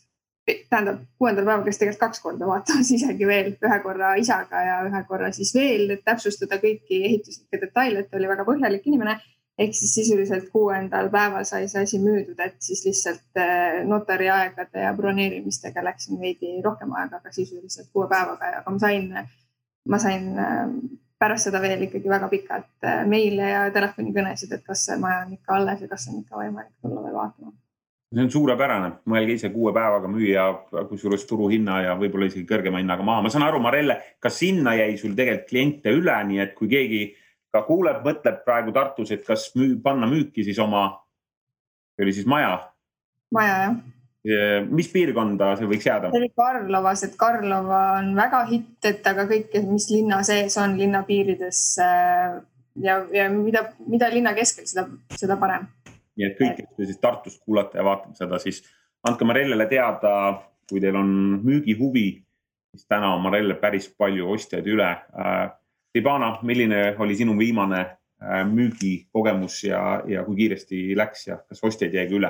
tähendab, 0.69 1.03
kuuendal 1.21 1.45
päeval 1.45 1.63
käis 1.65 1.77
tegelikult 1.77 2.01
kaks 2.01 2.19
korda 2.19 2.47
vaatamas 2.47 2.91
isegi 2.97 3.27
veel, 3.27 3.53
ühe 3.61 3.79
korra 3.83 4.15
isaga 4.21 4.63
ja 4.67 4.79
ühe 4.87 5.03
korra 5.07 5.31
siis 5.31 5.53
veel, 5.55 5.89
et 5.95 6.05
täpsustada 6.05 6.57
kõiki 6.61 7.03
ehituslikke 7.09 7.61
detaile, 7.61 8.01
et 8.01 8.11
ta 8.11 8.17
oli 8.17 8.29
väga 8.29 8.45
põhjalik 8.47 8.87
inimene 8.89 9.19
ehk 9.61 9.75
siis 9.77 9.93
sisuliselt 9.93 10.49
kuuendal 10.53 11.09
päeval 11.13 11.45
sai 11.47 11.67
see 11.71 11.83
asi 11.85 11.99
müüdud, 12.01 12.39
et 12.45 12.57
siis 12.63 12.83
lihtsalt 12.87 13.41
eh, 13.41 13.81
notariaegade 13.87 14.85
ja 14.85 14.93
broneerimistega 14.97 15.83
läksin 15.85 16.19
veidi 16.21 16.57
rohkem 16.65 16.93
aega, 16.97 17.21
aga 17.21 17.33
sisuliselt 17.35 17.91
kuue 17.93 18.07
päevaga, 18.11 18.51
aga 18.61 18.75
ma 18.75 18.81
sain, 18.81 19.07
ma 19.89 20.01
sain 20.01 20.29
eh, 20.45 20.75
pärast 21.21 21.49
seda 21.49 21.61
veel 21.61 21.87
ikkagi 21.87 22.09
väga 22.09 22.29
pikalt 22.31 22.87
eh, 22.89 23.01
meile 23.09 23.49
ja 23.53 23.65
telefonikõnesid, 23.73 24.57
et 24.57 24.63
kas 24.67 24.87
see 24.89 25.01
maja 25.01 25.25
on 25.25 25.35
ikka 25.37 25.57
alles 25.59 25.83
ja 25.85 25.91
kas 25.91 26.07
on 26.11 26.23
ikka 26.23 26.41
võimalik 26.41 26.73
tulla 26.81 27.03
veel 27.05 27.19
vaatama 27.19 27.53
see 28.11 28.25
on 28.25 28.31
suurepärane, 28.31 28.89
mõelge 29.07 29.37
ise 29.37 29.49
kuue 29.53 29.71
päevaga 29.71 30.09
müüa, 30.11 30.49
kusjuures 30.89 31.23
turuhinna 31.29 31.77
ja 31.85 31.93
võib-olla 31.95 32.27
isegi 32.27 32.43
kõrgema 32.49 32.81
hinnaga 32.81 33.05
maha. 33.07 33.23
ma 33.23 33.29
saan 33.31 33.45
aru, 33.45 33.61
Marelle, 33.63 34.01
kas 34.19 34.35
sinna 34.41 34.73
jäi 34.75 34.97
sul 34.99 35.13
tegelikult 35.15 35.47
kliente 35.47 35.93
üle, 35.95 36.17
nii 36.27 36.41
et 36.43 36.51
kui 36.57 36.67
keegi 36.71 37.05
ka 37.51 37.63
kuuleb, 37.67 38.03
mõtleb 38.05 38.43
praegu 38.45 38.73
Tartus, 38.75 39.11
et 39.11 39.23
kas 39.27 39.49
müü, 39.57 39.75
panna 39.83 40.09
müüki 40.09 40.45
siis 40.47 40.59
oma, 40.61 40.85
see 41.95 42.07
oli 42.07 42.15
siis 42.15 42.29
maja? 42.29 42.53
maja 43.31 43.57
jah. 43.63 43.75
mis 44.69 44.89
piirkonda 44.91 45.53
see 45.59 45.69
võiks 45.69 45.87
jääda? 45.87 46.11
see 46.11 46.21
oli 46.21 46.31
Karlovas, 46.37 47.05
et 47.07 47.17
Karlova 47.19 47.81
on 47.99 48.13
väga 48.17 48.43
hitt, 48.51 48.77
et 48.87 49.07
aga 49.11 49.27
kõik, 49.29 49.55
mis 49.69 49.89
linna 49.93 50.21
sees 50.27 50.57
on, 50.61 50.77
linna 50.79 51.03
piirides 51.07 51.63
äh, 51.83 52.37
ja, 52.83 53.01
ja 53.13 53.27
mida, 53.33 53.67
mida 53.87 54.11
linna 54.13 54.35
keskel, 54.37 54.67
seda, 54.69 54.87
seda 55.17 55.39
parem. 55.41 55.67
nii 56.19 56.29
et 56.29 56.39
kõik, 56.39 56.61
kes 56.61 56.77
te 56.77 56.93
siis 56.93 57.03
Tartust 57.03 57.43
kuulate 57.43 57.81
ja 57.81 57.87
vaatate 57.87 58.23
seda, 58.23 58.39
siis 58.43 58.63
andke 59.07 59.25
Marellele 59.27 59.67
teada 59.71 60.13
kui 60.71 60.79
teil 60.79 60.95
on 60.95 61.11
müügihuvi, 61.43 62.07
siis 62.71 62.87
täna 62.87 63.11
on 63.15 63.25
Marelle 63.25 63.57
päris 63.59 63.89
palju 63.99 64.29
ostjaid 64.31 64.67
üle. 64.71 64.91
Libana, 65.95 66.37
milline 66.47 66.95
oli 66.99 67.15
sinu 67.19 67.35
viimane 67.39 67.85
müügikogemus 68.47 69.63
ja, 69.63 70.03
ja 70.07 70.23
kui 70.23 70.37
kiiresti 70.37 70.91
läks 70.97 71.27
ja 71.27 71.39
kas 71.41 71.63
ostjaid 71.65 71.95
jäi 71.97 72.05
ka 72.09 72.17
üle 72.19 72.29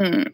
mm.? 0.00 0.30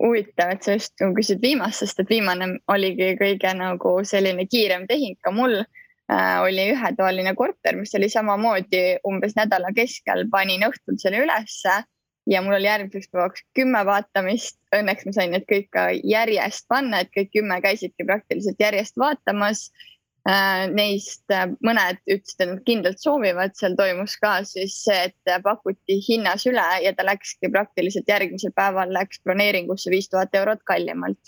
huvitav, 0.00 0.54
et 0.54 0.64
sa 0.64 0.76
just 0.78 0.94
nagu 1.02 1.14
küsid 1.18 1.42
viimast, 1.42 1.82
sest 1.82 2.00
et 2.00 2.10
viimane 2.10 2.54
oligi 2.72 3.14
kõige 3.20 3.52
nagu 3.58 3.96
selline 4.06 4.46
kiirem 4.48 4.88
tehing 4.88 5.18
ka 5.22 5.32
mul 5.34 5.58
äh,. 5.60 6.40
oli 6.42 6.70
ühetoaline 6.72 7.34
korter, 7.36 7.76
mis 7.76 7.94
oli 7.98 8.08
samamoodi 8.12 8.84
umbes 9.06 9.36
nädala 9.36 9.74
keskel, 9.76 10.24
panin 10.32 10.64
õhtul 10.70 10.96
selle 11.02 11.20
ülesse 11.26 11.82
ja 12.30 12.40
mul 12.40 12.56
oli 12.56 12.70
järgmiseks 12.70 13.10
päevaks 13.12 13.44
kümme 13.54 13.82
vaatamist. 13.84 14.56
Õnneks 14.72 15.04
ma 15.04 15.12
sain 15.12 15.34
need 15.36 15.44
kõik 15.50 15.68
ka 15.76 15.90
järjest 15.92 16.64
panna, 16.72 17.02
et 17.04 17.12
kõik 17.12 17.34
kümme 17.36 17.60
käisidki 17.60 18.06
praktiliselt 18.08 18.64
järjest 18.64 18.96
vaatamas 18.96 19.68
Äh, 19.68 19.93
neist 20.24 21.28
äh, 21.32 21.50
mõned 21.64 22.00
ütlesid, 22.08 22.40
et 22.40 22.48
nad 22.48 22.62
kindlalt 22.64 23.02
soovivad, 23.02 23.52
seal 23.58 23.76
toimus 23.76 24.16
ka 24.16 24.38
siis 24.48 24.78
see, 24.86 25.10
et 25.10 25.32
pakuti 25.44 25.98
hinnas 26.06 26.46
üle 26.48 26.64
ja 26.80 26.94
ta 26.96 27.04
läkski 27.04 27.50
praktiliselt 27.52 28.08
järgmisel 28.08 28.54
päeval 28.56 28.92
läks 28.92 29.20
broneeringusse 29.24 29.92
viis 29.92 30.08
tuhat 30.08 30.34
eurot 30.34 30.64
kallimalt. 30.64 31.20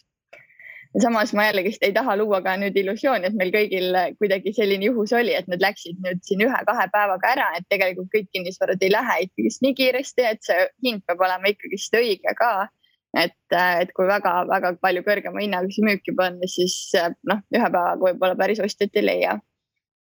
ja 0.95 1.03
samas 1.05 1.35
ma 1.37 1.45
jällegist 1.45 1.83
ei 1.85 1.93
taha 1.93 2.17
luua 2.17 2.41
ka 2.41 2.57
nüüd 2.57 2.77
illusiooni, 2.81 3.29
et 3.29 3.37
meil 3.37 3.53
kõigil 3.53 3.93
kuidagi 4.17 4.55
selline 4.57 4.89
juhus 4.89 5.13
oli, 5.13 5.35
et 5.37 5.49
need 5.53 5.61
läksid 5.61 6.01
nüüd 6.01 6.25
siin 6.25 6.47
ühe-kahe 6.49 6.89
päevaga 6.93 7.35
ära, 7.35 7.51
et 7.59 7.69
tegelikult 7.69 8.09
kõik 8.15 8.33
kinnisvarad 8.33 8.81
ei 8.81 8.95
lähe 8.95 9.19
ikkagist 9.27 9.61
nii 9.61 9.77
kiiresti, 9.77 10.25
et 10.25 10.41
see 10.41 10.69
hind 10.89 11.05
peab 11.05 11.21
olema 11.21 11.53
ikkagist 11.53 12.01
õige 12.01 12.33
ka 12.41 12.71
et, 13.17 13.37
äh, 13.53 13.83
et 13.83 13.93
kui 13.97 14.07
väga-väga 14.09 14.77
palju 14.83 15.03
kõrgema 15.07 15.43
hinnaga 15.43 15.71
see 15.73 15.85
müüki 15.87 16.15
panna, 16.17 16.49
siis 16.51 16.77
äh, 16.99 17.13
noh, 17.29 17.43
ühe 17.55 17.69
päevaga 17.69 18.01
võib-olla 18.03 18.39
päris 18.39 18.63
ostjat 18.65 18.97
ei 18.97 19.07
leia. 19.07 19.37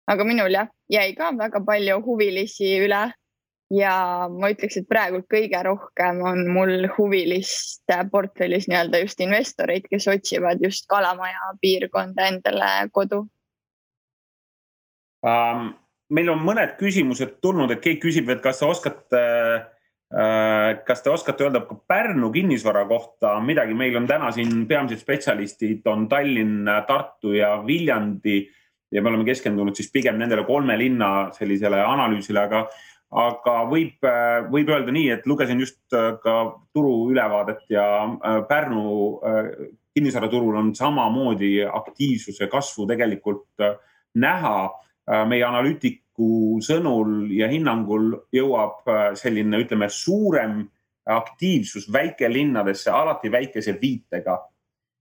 aga 0.06 0.24
minul 0.24 0.52
jah, 0.54 0.68
jäi 0.92 1.14
ka 1.18 1.32
väga 1.34 1.62
palju 1.66 2.00
huvilisi 2.04 2.76
üle 2.84 3.00
ja 3.74 3.94
ma 4.30 4.50
ütleks, 4.52 4.76
et 4.78 4.88
praegu 4.88 5.24
kõige 5.26 5.62
rohkem 5.66 6.20
on 6.22 6.44
mul 6.54 6.86
huvilist 6.98 7.90
portfellis 8.12 8.68
nii-öelda 8.70 9.00
just 9.02 9.20
investoreid, 9.24 9.88
kes 9.90 10.06
otsivad 10.12 10.62
just 10.62 10.86
Kalamaja 10.86 11.56
piirkonda 11.60 12.30
endale 12.30 12.70
kodu 12.92 13.24
um,. 15.26 15.72
meil 16.06 16.28
on 16.30 16.38
mõned 16.38 16.76
küsimused 16.78 17.40
tulnud, 17.42 17.72
et 17.74 17.80
keegi 17.82 17.98
küsib, 18.04 18.28
et 18.30 18.42
kas 18.44 18.60
sa 18.62 18.68
oskad 18.70 19.02
äh, 19.10 19.64
Äh, 19.66 19.75
kas 20.86 21.00
te 21.02 21.10
oskate 21.10 21.42
öelda 21.42 21.64
ka 21.66 21.74
Pärnu 21.88 22.28
kinnisvara 22.30 22.84
kohta 22.86 23.32
midagi, 23.42 23.74
meil 23.74 23.96
on 23.98 24.06
täna 24.06 24.28
siin 24.32 24.66
peamised 24.68 25.02
spetsialistid 25.02 25.86
on 25.90 26.06
Tallinn, 26.08 26.68
Tartu 26.86 27.32
ja 27.34 27.56
Viljandi 27.66 28.44
ja 28.92 29.02
me 29.02 29.10
oleme 29.10 29.26
keskendunud 29.26 29.76
siis 29.76 29.90
pigem 29.92 30.18
nendele 30.20 30.44
kolme 30.46 30.76
linna 30.78 31.28
sellisele 31.34 31.80
analüüsile, 31.82 32.44
aga, 32.46 32.62
aga 33.26 33.56
võib, 33.70 34.06
võib 34.52 34.70
öelda 34.72 34.94
nii, 34.94 35.10
et 35.16 35.26
lugesin 35.26 35.60
just 35.62 35.82
äh, 35.96 36.14
ka 36.22 36.36
turu 36.74 37.10
ülevaadet 37.10 37.66
ja 37.72 37.86
äh, 38.06 38.40
Pärnu 38.48 39.20
kinnisvaraturul 39.96 40.58
on 40.60 40.74
samamoodi 40.76 41.58
aktiivsuse 41.64 42.50
kasvu 42.52 42.86
tegelikult 42.86 43.64
näha. 44.14 44.58
meie 45.30 45.44
analüütik 45.46 46.00
Riigikogu 46.16 46.60
sõnul 46.64 47.30
ja 47.36 47.48
hinnangul 47.48 48.14
jõuab 48.32 48.88
äh, 48.88 49.14
selline, 49.14 49.58
ütleme, 49.60 49.88
suurem 49.88 50.66
aktiivsus 51.06 51.92
väikelinnadesse 51.92 52.90
alati 52.90 53.30
väikese 53.30 53.78
viitega. 53.80 54.48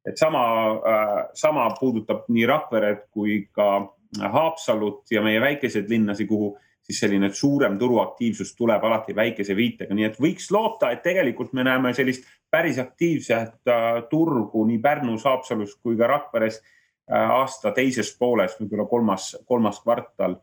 et 0.05 0.17
sama, 0.17 0.71
äh, 0.85 1.29
sama 1.33 1.69
puudutab 1.79 2.27
nii 2.29 2.45
Rakveret 2.45 3.07
kui 3.11 3.49
ka 3.51 3.95
Haapsalut 4.19 5.11
ja 5.11 5.21
meie 5.21 5.41
väikeseid 5.41 5.89
linnasi, 5.89 6.25
kuhu 6.25 6.57
siis 6.83 6.99
selline 6.99 7.29
suurem 7.33 7.79
turuaktiivsus 7.79 8.55
tuleb 8.55 8.83
alati 8.83 9.15
väikese 9.15 9.55
viitega, 9.55 9.95
nii 9.95 10.05
et 10.05 10.19
võiks 10.19 10.51
loota, 10.51 10.91
et 10.91 11.01
tegelikult 11.01 11.53
me 11.53 11.63
näeme 11.63 11.93
sellist 11.93 12.23
päris 12.51 12.77
aktiivset 12.77 13.67
äh, 13.67 14.03
turgu 14.09 14.65
nii 14.65 14.79
Pärnus, 14.79 15.23
Haapsalus 15.23 15.75
kui 15.75 15.97
ka 15.97 16.07
Rakveres 16.07 16.61
aasta 17.07 17.71
teises 17.71 18.15
pooles, 18.17 18.55
võib-olla 18.59 18.87
kolmas, 18.89 19.35
kolmas 19.45 19.77
kvartal 19.83 20.39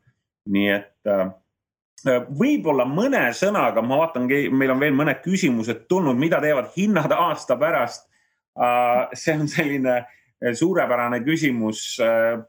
nii 0.50 0.70
et 0.74 1.10
äh, 1.10 1.28
võib-olla 2.38 2.86
mõne 2.88 3.28
sõnaga, 3.36 3.82
ma 3.84 4.00
vaatan, 4.00 4.26
meil 4.54 4.74
on 4.74 4.80
veel 4.82 4.96
mõned 4.96 5.22
küsimused 5.24 5.86
tulnud, 5.90 6.18
mida 6.18 6.40
teevad 6.42 6.72
hinnad 6.76 7.14
aasta 7.14 7.56
pärast. 7.60 8.08
Äh, 8.58 9.12
see 9.18 9.36
on 9.38 9.46
selline 9.50 9.94
äh, 10.00 10.56
suurepärane 10.58 11.22
küsimus. 11.26 12.00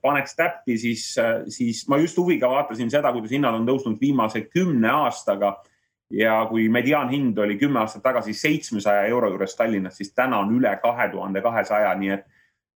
paneks 0.01 0.35
täppi, 0.35 0.77
siis, 0.77 1.13
siis 1.47 1.83
ma 1.87 1.99
just 2.01 2.17
huviga 2.17 2.49
vaatasin 2.49 2.89
seda, 2.91 3.13
kuidas 3.13 3.31
hinnad 3.31 3.59
on 3.59 3.67
tõusnud 3.69 4.01
viimase 4.01 4.47
kümne 4.49 4.89
aastaga. 5.03 5.59
ja 6.13 6.45
kui 6.45 6.67
mediaanhind 6.69 7.37
oli 7.37 7.55
kümme 7.57 7.79
aastat 7.79 8.03
tagasi 8.03 8.33
seitsmesaja 8.37 9.07
euro 9.09 9.29
juures 9.29 9.55
Tallinnas, 9.55 9.95
siis 9.97 10.11
täna 10.13 10.39
on 10.43 10.51
üle 10.53 10.75
kahe 10.81 11.07
tuhande 11.09 11.41
kahesaja, 11.41 11.93
nii 11.97 12.09
et 12.13 12.25
Äh, 12.25 12.32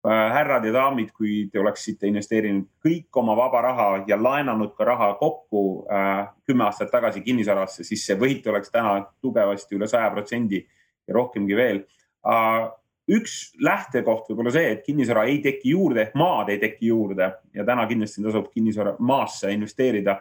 härrad 0.06 0.64
ja 0.64 0.72
daamid, 0.72 1.10
kui 1.16 1.48
te 1.50 1.58
oleksite 1.58 2.06
investeerinud 2.06 2.68
kõik 2.84 3.18
oma 3.18 3.34
vaba 3.36 3.62
raha 3.64 3.86
ja 4.06 4.18
laenanud 4.20 4.74
ka 4.78 4.86
raha 4.86 5.08
kokku 5.18 5.62
äh, 5.90 6.28
kümme 6.46 6.66
aastat 6.68 6.92
tagasi 6.92 7.24
kinnisvarasse, 7.24 7.84
siis 7.84 8.04
see 8.06 8.18
võit 8.20 8.46
oleks 8.46 8.70
täna 8.70 9.00
tugevasti 9.22 9.74
üle 9.74 9.88
saja 9.90 10.10
protsendi 10.14 10.60
ja 10.62 11.14
rohkemgi 11.14 11.56
veel 11.56 11.82
äh,. 12.26 12.68
üks 13.06 13.54
lähtekoht 13.62 14.30
võib 14.30 14.40
olla 14.42 14.50
see, 14.50 14.70
et 14.74 14.86
kinnisvara 14.86 15.24
ei 15.30 15.38
teki 15.42 15.74
juurde 15.74 16.02
ehk 16.02 16.14
maad 16.18 16.48
ei 16.50 16.58
teki 16.58 16.88
juurde 16.92 17.32
ja 17.54 17.64
täna 17.64 17.86
kindlasti 17.86 18.22
tasub 18.22 18.48
kinnisvara 18.54 18.96
maasse 18.98 19.52
investeerida. 19.52 20.20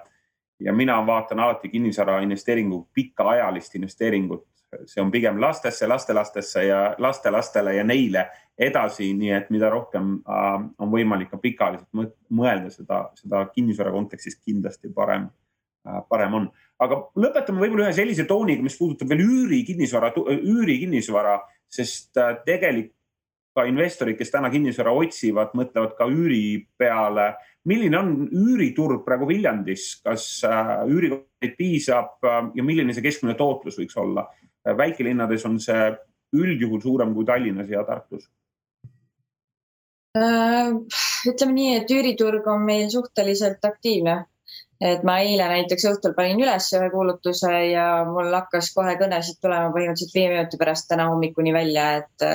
ja 0.59 0.73
mina 0.73 1.05
vaatan 1.05 1.39
alati 1.39 1.69
kinnisvara 1.69 2.19
investeeringu 2.23 2.87
pikaajalist 2.93 3.75
investeeringut 3.75 4.47
see 4.89 5.01
on 5.01 5.11
pigem 5.11 5.39
lastesse, 5.41 5.87
lastelastesse 5.87 6.65
ja 6.65 6.81
lastelastele 6.99 7.75
ja 7.75 7.83
neile 7.83 8.25
edasi, 8.57 9.11
nii 9.17 9.31
et 9.35 9.49
mida 9.53 9.69
rohkem 9.71 10.13
äh, 10.21 10.51
on 10.79 10.91
võimalik 10.91 11.31
ka 11.33 11.39
pikaajaliselt 11.41 12.13
mõelda 12.35 12.71
seda, 12.73 13.01
seda 13.19 13.45
kinnisvara 13.55 13.93
kontekstis 13.95 14.39
kindlasti 14.39 14.91
parem 14.95 15.27
äh,, 15.27 16.01
parem 16.09 16.39
on. 16.41 16.49
aga 16.79 17.01
lõpetame 17.19 17.63
võib-olla 17.63 17.89
ühe 17.89 17.97
sellise 17.97 18.27
tooniga, 18.29 18.63
mis 18.63 18.77
puudutab 18.79 19.11
veel 19.11 19.25
üürikinnisvara, 19.25 20.13
üürikinnisvara, 20.37 21.39
sest 21.71 22.17
äh, 22.21 22.37
tegelikult 22.47 22.94
ka 23.55 23.65
investorid, 23.69 24.17
kes 24.19 24.33
täna 24.33 24.49
kinnisvara 24.51 24.93
otsivad, 24.99 25.53
mõtlevad 25.57 25.95
ka 25.97 26.07
üüri 26.11 26.67
peale. 26.77 27.33
milline 27.65 27.97
on 27.97 28.09
üüriturg 28.29 29.01
praegu 29.05 29.27
Viljandis, 29.27 30.01
kas 30.05 30.43
äh, 30.45 30.73
üürikohti 30.85 31.55
piisab 31.57 32.21
äh, 32.23 32.41
ja 32.55 32.63
milline 32.63 32.93
see 32.93 33.05
keskmine 33.05 33.37
tootlus 33.39 33.79
võiks 33.79 33.97
olla? 33.97 34.27
väikelinnades 34.65 35.43
on 35.45 35.59
see 35.61 35.91
üldjuhul 36.33 36.81
suurem 36.81 37.11
kui 37.13 37.25
Tallinnas 37.25 37.69
ja 37.69 37.83
Tartus? 37.85 38.25
Äh, 40.17 40.71
ütleme 41.29 41.53
nii, 41.53 41.75
et 41.79 41.91
üüriturg 41.91 42.47
on 42.49 42.65
meil 42.65 42.89
suhteliselt 42.89 43.65
aktiivne. 43.65 44.25
et 44.81 45.03
ma 45.07 45.13
eile 45.23 45.45
näiteks 45.47 45.85
õhtul 45.87 46.11
panin 46.15 46.41
üles 46.43 46.65
ühe 46.75 46.89
kuulutuse 46.91 47.51
ja 47.71 47.85
mul 48.09 48.33
hakkas 48.35 48.73
kohe 48.75 48.97
kõnesid 48.99 49.37
tulema 49.41 49.69
põhimõtteliselt 49.71 50.17
viie 50.17 50.31
minuti 50.33 50.59
pärast 50.59 50.89
täna 50.89 51.05
hommikuni 51.07 51.53
välja, 51.55 51.85
et 52.01 52.25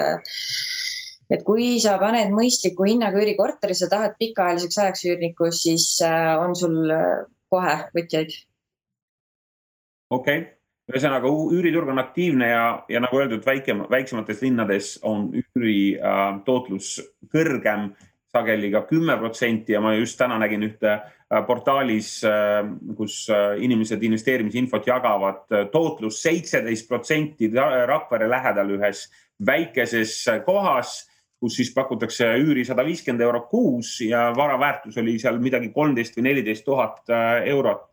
et 1.31 1.43
kui 1.47 1.79
sa 1.83 1.97
paned 2.03 2.33
mõistliku 2.35 2.89
hinnaga 2.89 3.21
üürikorteri, 3.23 3.77
sa 3.79 3.91
tahad 3.91 4.17
pikaajaliseks 4.19 4.79
ajaks 4.85 5.05
üürnikus, 5.09 5.65
siis 5.67 5.91
äh, 6.07 6.33
on 6.39 6.57
sul 6.59 6.91
äh, 6.95 7.27
kohe 7.51 7.77
võtjaid. 7.97 8.35
okei 10.11 10.39
okay 10.41 10.49
ühesõnaga 10.91 11.31
üüriturg 11.31 11.91
on 11.93 12.03
aktiivne 12.03 12.51
ja, 12.51 12.65
ja 12.91 13.01
nagu 13.03 13.21
öeldud, 13.21 13.45
väikem, 13.47 13.85
väiksemates 13.91 14.43
linnades 14.43 14.93
on 15.07 15.29
üüri 15.39 15.97
äh, 15.97 16.41
kõrgem, 17.31 17.91
sageli 18.31 18.71
ka 18.71 18.85
kümme 18.87 19.17
protsenti 19.19 19.75
ja 19.75 19.81
ma 19.83 19.97
just 19.97 20.19
täna 20.19 20.39
nägin 20.39 20.63
ühte 20.67 20.93
äh, 20.97 21.41
portaalis 21.47 22.13
äh,, 22.27 22.63
kus 22.99 23.23
äh, 23.31 23.57
inimesed 23.63 24.03
investeerimisinfot 24.07 24.87
jagavad, 24.91 25.47
tootlus 25.73 26.21
seitseteist 26.23 26.89
protsenti 26.91 27.51
Rakvere 27.55 28.31
lähedal 28.31 28.75
ühes 28.79 29.07
väikeses 29.47 30.25
kohas 30.47 31.10
kus 31.41 31.57
siis 31.57 31.71
pakutakse 31.75 32.27
üüri 32.43 32.65
sada 32.69 32.85
viiskümmend 32.85 33.25
eurot 33.25 33.47
kuus 33.49 33.95
ja 34.05 34.29
vara 34.37 34.59
väärtus 34.61 34.99
oli 35.01 35.17
seal 35.19 35.41
midagi 35.41 35.71
kolmteist 35.73 36.19
või 36.19 36.27
neliteist 36.29 36.67
tuhat 36.67 37.09
äh, 37.09 37.47
eurot. 37.55 37.89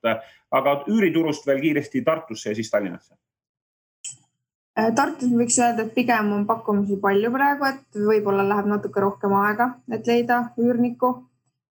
aga 0.52 0.74
üüriturust 0.88 1.48
veel 1.48 1.62
kiiresti 1.62 2.02
Tartusse 2.02 2.50
ja 2.50 2.56
siis 2.56 2.70
Tallinnasse. 2.72 3.16
Äh, 4.80 4.92
Tartus 4.96 5.32
võiks 5.32 5.58
öelda, 5.60 5.88
et 5.88 5.96
pigem 5.96 6.32
on 6.36 6.46
pakkumisi 6.48 7.00
palju 7.02 7.32
praegu, 7.32 7.66
et 7.72 8.02
võib-olla 8.12 8.46
läheb 8.48 8.68
natuke 8.74 9.02
rohkem 9.02 9.34
aega, 9.40 9.72
et 9.92 10.08
leida 10.08 10.44
üürnikku. 10.60 11.16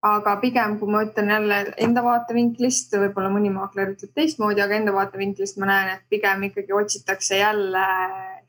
aga 0.06 0.36
pigem, 0.38 0.76
kui 0.78 0.92
ma 0.94 1.00
ütlen 1.02 1.32
jälle 1.34 1.56
enda 1.82 2.04
vaatevinklist, 2.06 2.92
võib-olla 2.94 3.30
mõni 3.34 3.50
maakler 3.50 3.96
ütleb 3.96 4.12
teistmoodi, 4.14 4.62
aga 4.62 4.76
enda 4.78 4.94
vaatevinklist 4.94 5.58
ma 5.58 5.66
näen, 5.66 5.96
et 5.96 6.04
pigem 6.10 6.44
ikkagi 6.46 6.76
otsitakse 6.78 7.40
jälle 7.40 7.86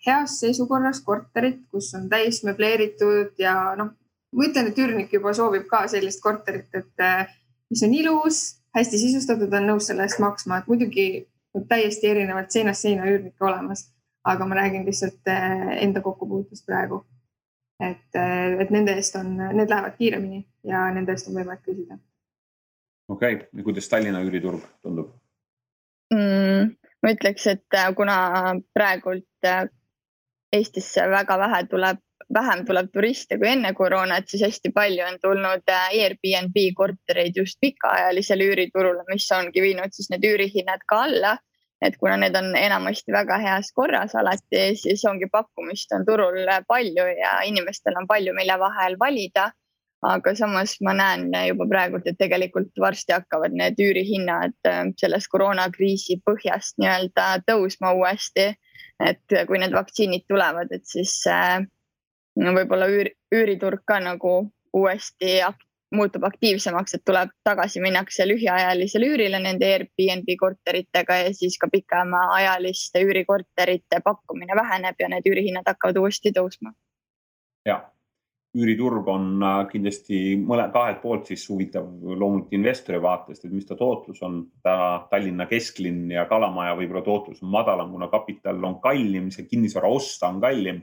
heas 0.06 0.40
seisukorras 0.40 1.00
korterit, 1.04 1.62
kus 1.70 1.92
on 1.94 2.08
täis 2.08 2.42
möbleeritud 2.44 3.38
ja 3.38 3.54
noh, 3.78 3.94
ma 4.36 4.46
ütlen, 4.48 4.70
et 4.70 4.78
üürnik 4.80 5.12
juba 5.14 5.32
soovib 5.36 5.66
ka 5.70 5.84
sellist 5.90 6.22
korterit, 6.24 6.68
et 6.76 7.02
äh, 7.02 7.26
mis 7.70 7.82
on 7.86 7.94
ilus, 7.94 8.40
hästi 8.76 9.00
sisustatud, 9.00 9.52
on 9.56 9.70
nõus 9.72 9.88
selle 9.90 10.06
eest 10.06 10.20
maksma, 10.22 10.60
et 10.60 10.70
muidugi 10.70 11.08
täiesti 11.68 12.10
erinevalt 12.10 12.52
seinast 12.52 12.84
seina 12.84 13.06
üürnikke 13.08 13.44
olemas. 13.44 13.90
aga 14.26 14.46
ma 14.46 14.54
räägin 14.58 14.82
lihtsalt 14.86 15.28
äh, 15.30 15.82
enda 15.82 16.00
kokkupuutest 16.00 16.66
praegu. 16.66 17.04
et, 17.80 18.14
äh, 18.16 18.60
et 18.60 18.70
nende 18.70 18.92
eest 18.92 19.16
on, 19.16 19.36
need 19.36 19.70
lähevad 19.70 19.96
kiiremini 19.98 20.46
ja 20.64 20.90
nende 20.90 21.12
eest 21.12 21.28
on 21.28 21.34
võimalik 21.38 21.62
küsida. 21.62 21.98
okei 23.08 23.34
okay., 23.34 23.46
ja 23.52 23.62
kuidas 23.62 23.88
Tallinna 23.88 24.22
üüriturg 24.24 24.64
tundub 24.82 25.14
mm,? 26.14 26.74
ma 27.02 27.12
ütleks, 27.12 27.46
et 27.46 27.78
kuna 27.96 28.18
praegult 28.74 29.50
Eestisse 30.56 31.06
väga 31.10 31.38
vähe 31.38 31.62
tuleb 31.70 32.02
vähem 32.34 32.64
tuleb 32.66 32.90
turiste 32.92 33.38
kui 33.38 33.48
enne 33.52 33.72
koroonat, 33.74 34.28
siis 34.28 34.42
hästi 34.46 34.72
palju 34.74 35.04
on 35.06 35.18
tulnud 35.22 35.70
äh, 35.70 35.90
Airbnb 36.02 36.56
kortereid 36.76 37.36
just 37.38 37.60
pikaajalisele 37.60 38.48
üüriturule, 38.50 39.04
mis 39.10 39.28
ongi 39.32 39.62
viinud 39.62 39.94
siis 39.94 40.10
need 40.10 40.26
üürihinnad 40.26 40.86
ka 40.88 41.04
alla. 41.08 41.36
et 41.84 41.96
kuna 42.00 42.14
need 42.16 42.32
on 42.38 42.54
enamasti 42.56 43.12
väga 43.12 43.36
heas 43.36 43.68
korras 43.76 44.14
alati, 44.16 44.60
siis 44.80 45.02
ongi 45.04 45.26
pakkumist 45.28 45.90
on 45.92 46.06
turul 46.08 46.48
palju 46.68 47.04
ja 47.18 47.34
inimestel 47.44 47.98
on 48.00 48.06
palju, 48.08 48.32
mille 48.34 48.58
vahel 48.58 48.96
valida. 48.98 49.50
aga 50.02 50.34
samas 50.34 50.76
ma 50.80 50.92
näen 50.92 51.30
juba 51.48 51.66
praegult, 51.68 52.06
et 52.06 52.18
tegelikult 52.18 52.72
varsti 52.80 53.12
hakkavad 53.12 53.52
need 53.52 53.78
üürihinnad 53.80 54.56
äh, 54.66 54.82
sellest 54.96 55.28
koroonakriisi 55.30 56.20
põhjast 56.26 56.80
nii-öelda 56.80 57.28
tõusma 57.46 57.92
uuesti. 57.94 58.54
Et 59.00 59.38
kui 59.48 59.60
need 59.60 59.74
vaktsiinid 59.76 60.26
tulevad, 60.28 60.72
et 60.72 60.84
siis 60.88 61.18
äh, 61.30 61.60
võib-olla 62.36 62.88
üür, 62.92 63.10
üüriturg 63.34 63.84
ka 63.88 64.00
nagu 64.02 64.38
uuesti 64.76 65.40
ak 65.44 65.62
muutub 65.94 66.24
aktiivsemaks, 66.26 66.96
et 66.96 67.04
tuleb 67.06 67.30
tagasi 67.46 67.80
minnakse 67.80 68.26
lühiajalisele 68.26 69.08
üürile 69.12 69.38
nende 69.42 69.68
Airbnb 69.72 70.32
korteritega 70.40 71.20
ja 71.22 71.34
siis 71.34 71.58
ka 71.62 71.68
pikemaajaliste 71.72 73.02
üürikorterite 73.06 74.00
pakkumine 74.04 74.56
väheneb 74.58 74.98
ja 75.00 75.10
need 75.12 75.28
üürihinnad 75.30 75.68
hakkavad 75.70 76.02
uuesti 76.02 76.34
tõusma. 76.34 76.74
ja, 77.66 77.80
üüriturg 78.56 79.08
on 79.12 79.28
äh, 79.44 79.60
kindlasti 79.70 80.20
mõle, 80.40 80.66
kahelt 80.72 81.02
poolt 81.02 81.28
siis 81.30 81.44
huvitav 81.50 81.86
loomulikult 82.02 82.56
investori 82.56 83.00
vaatest, 83.02 83.44
et 83.44 83.54
mis 83.54 83.68
ta 83.68 83.76
tootlus 83.78 84.22
on. 84.26 84.42
täna 84.64 85.06
Tallinna 85.10 85.46
kesklinn 85.50 86.10
ja 86.14 86.26
Kalamaja 86.30 86.76
võib-olla 86.78 87.04
tootlus 87.04 87.42
on 87.44 87.52
madalam, 87.52 87.92
kuna 87.92 88.08
kapital 88.12 88.62
on 88.64 88.80
kallim, 88.84 89.30
see 89.34 89.48
kinnisvara 89.50 89.90
osta 89.92 90.30
on 90.32 90.40
kallim 90.40 90.82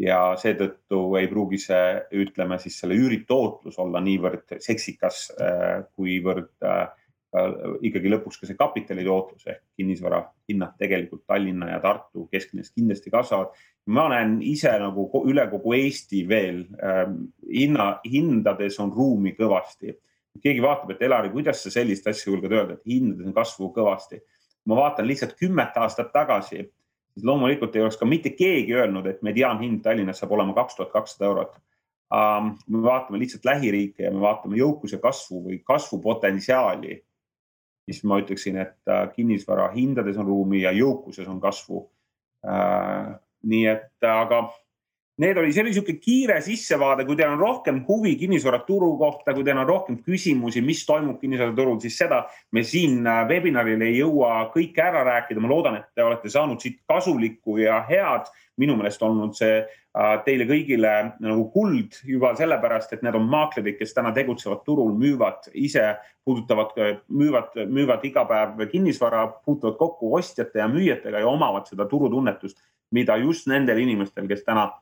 ja 0.00 0.20
seetõttu 0.40 1.00
ei 1.20 1.28
pruugi 1.30 1.58
see, 1.60 1.84
ütleme 2.20 2.58
siis 2.60 2.76
selle 2.82 2.98
üüritootlus 3.00 3.78
olla 3.82 4.02
niivõrd 4.04 4.58
seksikas, 4.62 5.26
äh, 5.40 5.84
kuivõrd 5.96 6.52
äh, 6.64 6.86
ikkagi 7.84 8.10
lõpuks 8.10 8.38
ka 8.40 8.46
see 8.48 8.56
kapitali 8.56 9.04
tootlus 9.04 9.48
ehk 9.50 9.62
kinnisvara 9.76 10.22
hinnad 10.48 10.76
tegelikult 10.78 11.24
Tallinna 11.26 11.72
ja 11.72 11.80
Tartu 11.82 12.26
kesklinnas 12.32 12.70
kindlasti 12.70 13.10
kasvavad. 13.10 13.50
ma 13.86 14.08
näen 14.08 14.38
ise 14.42 14.70
nagu 14.78 15.08
üle 15.26 15.44
kogu 15.50 15.74
Eesti 15.74 16.24
veel 16.28 16.64
ähm, 16.82 17.26
hinna, 17.52 18.00
hindades 18.06 18.78
on 18.80 18.92
ruumi 18.92 19.34
kõvasti. 19.38 19.96
keegi 20.42 20.62
vaatab, 20.62 20.90
et 20.90 21.02
Elari, 21.02 21.30
kuidas 21.30 21.62
sa 21.62 21.70
sellist 21.70 22.06
asja 22.06 22.30
julged 22.30 22.52
öelda, 22.52 22.74
et 22.74 22.86
hindades 22.86 23.26
on 23.26 23.34
kasvu 23.34 23.72
kõvasti. 23.74 24.20
ma 24.66 24.76
vaatan 24.76 25.06
lihtsalt 25.06 25.36
kümmet 25.36 25.76
aastat 25.76 26.12
tagasi 26.12 26.70
siis 27.16 27.24
loomulikult 27.24 27.76
ei 27.76 27.82
oleks 27.82 27.96
ka 27.96 28.06
mitte 28.06 28.30
keegi 28.36 28.74
öelnud, 28.76 29.06
et 29.08 29.22
mediaanhind 29.24 29.80
Tallinnas 29.82 30.20
saab 30.20 30.34
olema 30.36 30.54
kaks 30.54 30.76
tuhat 30.76 30.92
kakssada 30.92 31.30
eurot. 31.30 31.56
me 32.68 32.82
vaatame 32.82 33.18
lihtsalt 33.18 33.44
lähiriike 33.44 34.04
ja 34.04 34.10
me 34.14 34.20
vaatame 34.20 34.56
jõukuse 34.56 35.00
kasvu 35.02 35.40
või 35.48 35.56
kasvupotentsiaali, 35.64 37.00
siis 37.86 38.02
ma 38.04 38.18
ütleksin, 38.20 38.58
et 38.62 38.90
äh, 38.90 39.06
kinnisvara 39.14 39.70
hindades 39.74 40.18
on 40.18 40.26
ruumi 40.26 40.64
ja 40.64 40.72
jõukuses 40.74 41.28
on 41.30 41.40
kasvu. 41.40 41.84
Äh, 42.46 43.14
nii 43.46 43.66
et, 43.70 43.90
aga 44.02 44.46
Need 45.16 45.38
oli, 45.40 45.52
see 45.52 45.62
oli 45.62 45.70
niisugune 45.72 45.96
kiire 45.96 46.34
sissevaade, 46.44 47.06
kui 47.08 47.16
teil 47.16 47.30
on 47.32 47.40
rohkem 47.40 47.78
huvi 47.86 48.10
kinnisvaraturu 48.20 48.90
kohta, 49.00 49.32
kui 49.32 49.46
teil 49.46 49.56
on 49.62 49.64
rohkem 49.70 49.96
küsimusi, 50.04 50.60
mis 50.60 50.82
toimub 50.84 51.16
kinnisvaraturul, 51.22 51.78
siis 51.80 51.96
seda 52.02 52.18
me 52.52 52.60
siin 52.60 52.98
äh, 53.08 53.22
webinaril 53.30 53.80
ei 53.86 53.94
jõua 53.96 54.42
kõike 54.52 54.84
ära 54.84 55.06
rääkida. 55.08 55.40
ma 55.40 55.48
loodan, 55.48 55.80
et 55.80 55.88
te 55.96 56.04
olete 56.04 56.28
saanud 56.28 56.60
siit 56.60 56.82
kasulikku 56.84 57.56
ja 57.64 57.80
head. 57.88 58.28
minu 58.56 58.72
meelest 58.76 59.02
olnud 59.04 59.34
see 59.36 59.56
äh, 59.60 60.12
teile 60.24 60.44
kõigile 60.48 60.92
nagu 61.20 61.48
kuld 61.52 61.96
juba 62.04 62.34
sellepärast, 62.36 62.92
et 62.92 63.02
need 63.04 63.16
on 63.16 63.24
maaklerid, 63.28 63.78
kes 63.80 63.96
täna 63.96 64.12
tegutsevad 64.12 64.64
turul, 64.64 64.92
müüvad 64.96 65.48
ise, 65.54 65.94
puudutavad, 66.24 66.76
müüvad, 67.08 67.56
müüvad 67.68 68.04
iga 68.04 68.24
päev 68.28 68.66
kinnisvara, 68.68 69.26
puutuvad 69.44 69.76
kokku 69.80 70.12
ostjate 70.16 70.60
ja 70.60 70.68
müüjatega 70.68 71.24
ja 71.24 71.28
omavad 71.28 71.68
seda 71.68 71.88
turutunnetust, 71.88 72.60
mida 72.92 73.16
just 73.16 73.48
nendel 73.48 73.80
inimestel, 73.80 74.28
kes 74.28 74.44
täna 74.44 74.74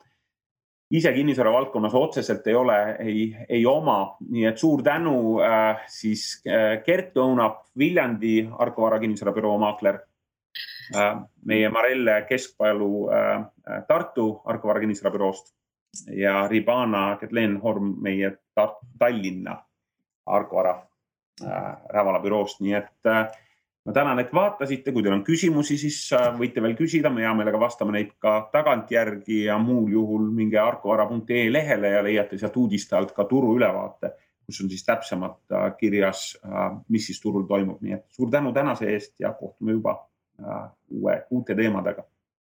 ise 0.91 1.13
kinnisvara 1.13 1.51
valdkonnas 1.51 1.93
otseselt 1.93 2.47
ei 2.47 2.55
ole, 2.55 2.77
ei, 2.99 3.21
ei 3.49 3.65
oma, 3.65 4.17
nii 4.29 4.45
et 4.45 4.57
suur 4.61 4.83
tänu 4.85 5.39
äh, 5.41 5.81
siis 5.89 6.41
äh, 6.47 6.83
Gert 6.85 7.17
Õunap, 7.17 7.63
Viljandi 7.77 8.37
Arko 8.59 8.85
Vara 8.85 8.99
kinnisvarabüroo 9.01 9.57
maakler 9.61 9.99
äh,, 10.95 11.15
meie 11.45 11.69
Marelle 11.73 12.21
Keskpalu 12.29 12.91
äh, 13.09 13.45
Tartu 13.87 14.29
Arko 14.45 14.67
Vara 14.67 14.83
kinnisvarabüroost 14.83 15.55
ja 16.13 16.47
Ribana 16.47 17.15
Ketlen 17.19 17.57
Horm 17.61 17.95
meie 18.01 18.35
Tallinna 18.99 19.57
Arko 20.25 20.61
Vara 20.61 20.75
äh, 21.41 21.73
Rävala 21.93 22.21
büroost, 22.21 22.61
nii 22.61 22.77
et 22.77 23.09
äh, 23.09 23.25
ma 23.85 23.93
tänan, 23.93 24.19
et 24.19 24.33
vaatasite, 24.33 24.91
kui 24.91 25.03
teil 25.05 25.13
on 25.13 25.23
küsimusi, 25.25 25.77
siis 25.77 25.99
äh, 26.17 26.29
võite 26.39 26.63
veel 26.63 26.75
küsida, 26.77 27.11
me 27.13 27.25
hea 27.25 27.33
meelega 27.37 27.59
vastame 27.61 27.93
neid 27.95 28.15
ka 28.21 28.37
tagantjärgi 28.53 29.43
ja 29.45 29.57
muul 29.61 29.91
juhul 29.93 30.29
minge 30.33 30.59
arkovara.ee 30.61 31.51
lehele 31.53 31.93
ja 31.93 32.01
leiate 32.05 32.39
sealt 32.41 32.57
uudiste 32.57 32.97
alt 32.97 33.13
ka 33.15 33.27
turuülevaate, 33.29 34.11
kus 34.45 34.63
on 34.63 34.73
siis 34.73 34.85
täpsemalt 34.87 35.53
äh, 35.53 35.69
kirjas, 35.77 36.31
äh, 36.45 36.67
mis 36.89 37.05
siis 37.11 37.21
turul 37.21 37.45
toimub, 37.49 37.81
nii 37.85 37.99
et 37.99 38.05
suur 38.17 38.33
tänu 38.33 38.53
tänase 38.53 38.89
eest 38.93 39.15
ja 39.19 39.33
kohtume 39.33 39.77
juba 39.77 39.99
uue, 40.91 41.13
uute 41.31 41.55
teemadega 41.55 42.03